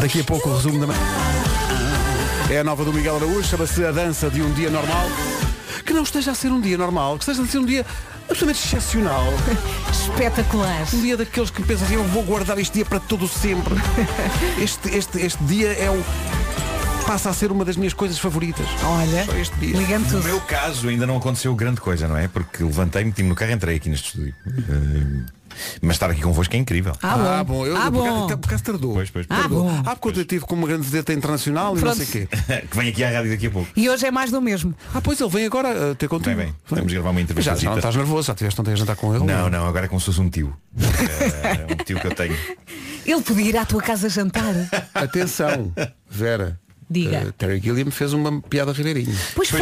[0.00, 1.00] Daqui a pouco o resumo da manhã.
[2.50, 5.06] É a nova do Miguel Araújo, chama-se A Dança de um Dia Normal.
[5.86, 7.84] Que não esteja a ser um dia normal, que esteja a ser um dia
[8.30, 9.24] absolutamente excepcional.
[9.90, 10.86] Espetacular.
[10.94, 13.74] Um dia daqueles que pensas assim, eu vou guardar este dia para todo sempre.
[14.62, 16.04] Este, este, este dia é o.
[17.02, 18.66] passa a ser uma das minhas coisas favoritas.
[18.84, 19.26] Olha,
[19.60, 20.24] ligando No tudo.
[20.24, 22.28] meu caso ainda não aconteceu grande coisa, não é?
[22.28, 24.34] Porque levantei-me, meti-me no carro e entrei aqui neste estúdio.
[24.46, 25.32] Eh,
[25.82, 26.94] mas estar aqui convosco é incrível.
[27.02, 27.66] Ah, bom.
[27.66, 28.24] Eu, Ah, por bom.
[28.24, 28.94] acaso- por acaso tardou.
[28.94, 29.64] Pois, pois, Ah, Tardou.
[29.64, 29.82] bom.
[29.84, 31.98] Ah, porque eu tive com uma grande vedeta internacional e Pronto.
[31.98, 32.36] não sei o quê.
[32.70, 33.68] que vem aqui à rádio daqui a pouco.
[33.76, 34.74] E hoje é mais do mesmo.
[34.94, 36.36] Ah, pois ele vem agora uh, ter contigo.
[36.36, 36.54] Vem, vem.
[36.68, 37.56] Vamos gravar uma Já, entrevista.
[37.56, 39.24] já não estás nervoso, já tiveste ontem a jantar com ele?
[39.24, 40.56] Não, não, agora é como se fosse um tio.
[40.80, 42.36] Eh, um tio que eu tenho.
[43.04, 44.54] Ele podia ir à tua casa jantar.
[44.94, 45.72] Atenção,
[46.08, 46.58] Vera.
[46.90, 47.26] Diga.
[47.28, 49.14] uh, Terry Gilliam fez uma piada ribeirinho.
[49.34, 49.60] Pois foi,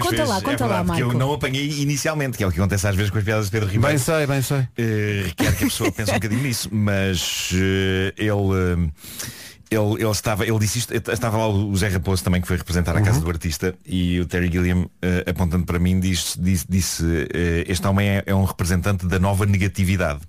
[0.00, 1.14] conta lá, conta é lá, verdade, que Marco.
[1.14, 3.50] eu não apanhei inicialmente, que é o que acontece às vezes com as piadas de
[3.52, 3.88] Pedro Ribeiro.
[3.88, 4.66] Bem sei, bem sei.
[4.78, 8.90] Eh, requer que a pessoa pense um bocadinho nisso, mas eh, ele,
[9.70, 12.92] ele, ele estava, ele disse isto, estava lá o Zé Raposo também que foi representar
[12.96, 13.04] a Uhum.
[13.04, 17.64] casa do artista e o Terry Gilliam eh, apontando para mim disse, disse, disse, eh,
[17.68, 20.20] este homem é, é um representante da nova negatividade.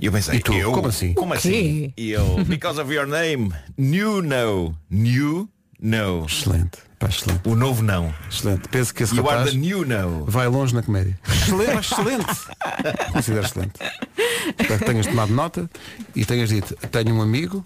[0.00, 0.54] E eu pensei, E tu?
[0.54, 1.12] eu, Como assim?
[1.14, 1.92] Como assim?
[1.96, 5.48] E eu, because of your name, new no, new
[5.82, 6.24] no.
[6.24, 7.40] Excelente, pá, excelente.
[7.48, 8.14] O novo não.
[8.30, 8.68] Excelente.
[8.68, 10.24] Penso que esse You are rapaz the new no.
[10.24, 11.18] vai longe na comédia.
[11.28, 12.26] Excelente, excelente.
[13.12, 13.72] Considero excelente.
[14.58, 15.68] Espero que tenhas tomado nota
[16.14, 17.64] e tenhas dito, tenho um amigo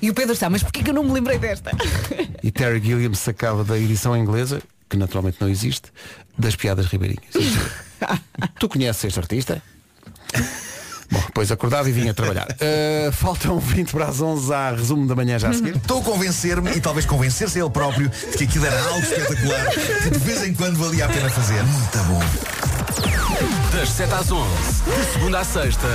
[0.00, 1.70] E o Pedro está, mas porquê que eu não me lembrei desta?
[2.42, 5.92] e Terry Gilliam sacava da edição inglesa, que naturalmente não existe,
[6.38, 7.32] das piadas ribeirinhas.
[8.58, 9.62] tu conheces este artista?
[11.10, 12.46] Bom, depois acordava e vinha trabalhar.
[12.52, 15.76] Uh, faltam 20 para as 11 a resumo da manhã já a seguir.
[15.76, 19.70] Estou a convencer-me e talvez convencer-se ele próprio de que aquilo era algo espetacular
[20.02, 21.62] que de vez em quando valia a pena fazer.
[21.62, 22.22] Muito bom.
[23.72, 24.48] Das 7 às 11,
[24.84, 25.88] de segunda à sexta,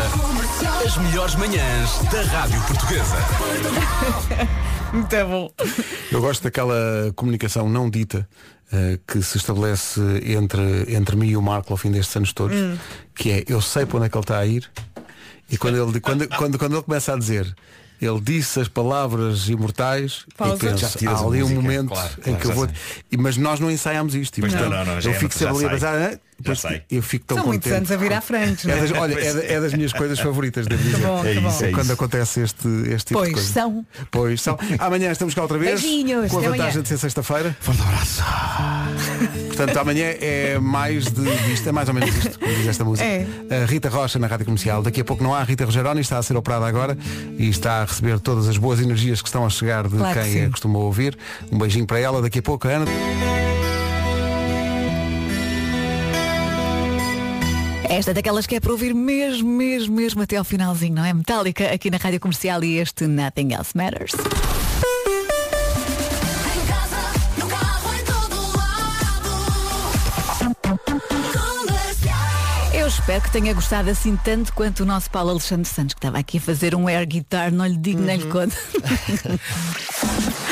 [0.86, 3.16] as melhores manhãs da Rádio Portuguesa.
[4.92, 5.52] Muito bom.
[6.12, 8.28] Eu gosto daquela comunicação não dita
[8.74, 12.56] uh, que se estabelece entre, entre mim e o Marco ao fim destes anos todos,
[12.58, 12.78] Hum.
[13.16, 14.70] que é eu sei para onde é que ele está a ir
[15.50, 17.54] e quando ele, quando, quando, quando ele começa a dizer
[18.00, 20.56] ele disse as palavras imortais Pausa.
[20.56, 22.66] e penso, Já tiras há ali um música, momento claro, em claro, que eu vou.
[22.68, 22.76] sei.
[23.12, 24.40] E- Mas nós não ensaiámos isto.
[24.40, 26.82] Portanto, não, não, não, eu é, fico sempre ali a pensar, Já depois sei.
[26.92, 27.78] eu fico tão São muitos contente.
[27.92, 28.70] anos a vir à frente.
[28.70, 28.82] É é?
[28.82, 30.98] das, olha, é, da- é das minhas coisas favoritas, devo dizer.
[30.98, 31.50] bom, É bom.
[31.50, 31.94] isso, é Quando isso.
[31.94, 33.54] acontece este, este tipo Pois de coisa.
[33.54, 33.86] são.
[34.12, 34.58] Pois são.
[34.80, 35.82] Amanhã estamos cá outra vez.
[35.82, 36.82] Beijinhos, Com a até vantagem amanhã.
[36.84, 37.58] de ser sexta-feira.
[37.60, 38.24] Forte abraço.
[39.48, 43.08] Portanto, amanhã é mais de isto, é mais ou menos isto, como diz esta música.
[43.08, 43.26] É.
[43.64, 44.84] A Rita Rocha na Rádio Comercial.
[44.84, 45.40] Daqui a pouco não há.
[45.40, 46.96] A Rita Rogeroni está a ser operada agora
[47.40, 50.24] e está a receber todas as boas energias que estão a chegar de Claro que
[50.26, 50.46] quem sim.
[50.46, 51.18] a costuma ouvir.
[51.52, 52.22] Um beijinho para ela.
[52.22, 53.57] Daqui a pouco a Ana.
[57.90, 61.14] Esta é daquelas que é para ouvir mesmo, mesmo, mesmo até ao finalzinho, não é?
[61.14, 64.12] Metálica aqui na Rádio Comercial e este Nothing Else Matters.
[72.74, 76.20] Eu espero que tenha gostado assim tanto quanto o nosso Paulo Alexandre Santos, que estava
[76.20, 78.56] aqui a fazer um air guitar, não lhe digo nem lhe conto.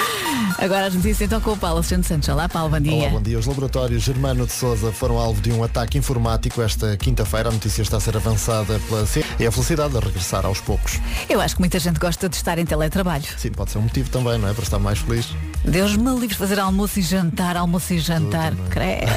[0.57, 2.29] Agora as notícias então com o Paulo Alexandre Santos.
[2.29, 2.93] Olá, Paulo, bom dia.
[2.93, 3.37] Olá, bom dia.
[3.37, 7.49] Os laboratórios Germano de Souza foram alvo de um ataque informático esta quinta-feira.
[7.49, 10.99] A notícia está a ser avançada pela C e a felicidade a regressar aos poucos.
[11.29, 13.25] Eu acho que muita gente gosta de estar em teletrabalho.
[13.37, 14.53] Sim, pode ser um motivo também, não é?
[14.53, 15.27] Para estar mais feliz.
[15.63, 18.53] Deus me livre de fazer almoço e jantar, almoço e jantar.
[18.69, 19.11] Credo.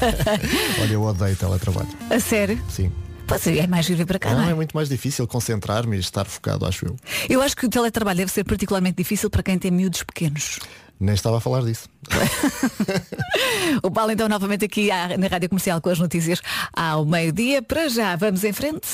[0.80, 1.88] Olha, eu odeio teletrabalho.
[2.10, 2.60] A sério?
[2.68, 2.90] Sim.
[3.26, 4.50] Pois é, é mais vir para cá, não, Não, é?
[4.50, 6.96] é muito mais difícil concentrar-me e estar focado, acho eu.
[7.28, 10.58] Eu acho que o teletrabalho deve ser particularmente difícil para quem tem miúdos pequenos.
[11.00, 11.88] Nem estava a falar disso.
[13.82, 16.40] O Paulo então novamente aqui à- na Rádio Comercial com as notícias
[16.72, 17.62] ao meio-dia.
[17.62, 18.86] Para já, vamos em frente.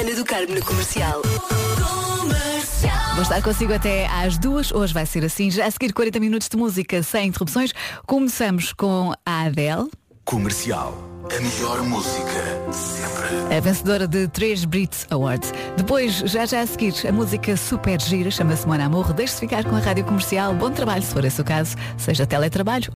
[0.00, 1.22] Ana do Carmo no comercial.
[3.14, 4.72] Vou estar consigo até às duas.
[4.72, 5.50] Hoje vai ser assim.
[5.50, 7.72] Já a seguir 40 minutos de música sem interrupções.
[8.06, 9.88] Começamos com a Adele.
[10.24, 10.94] Comercial.
[11.24, 13.56] A melhor música sempre.
[13.56, 15.52] A vencedora de três Brits Awards.
[15.76, 19.12] Depois, já já a seguir, a música super gira, chama-se Mon Amor.
[19.12, 20.54] Deixe-se ficar com a rádio comercial.
[20.54, 22.90] Bom trabalho, se for esse o caso, seja teletrabalho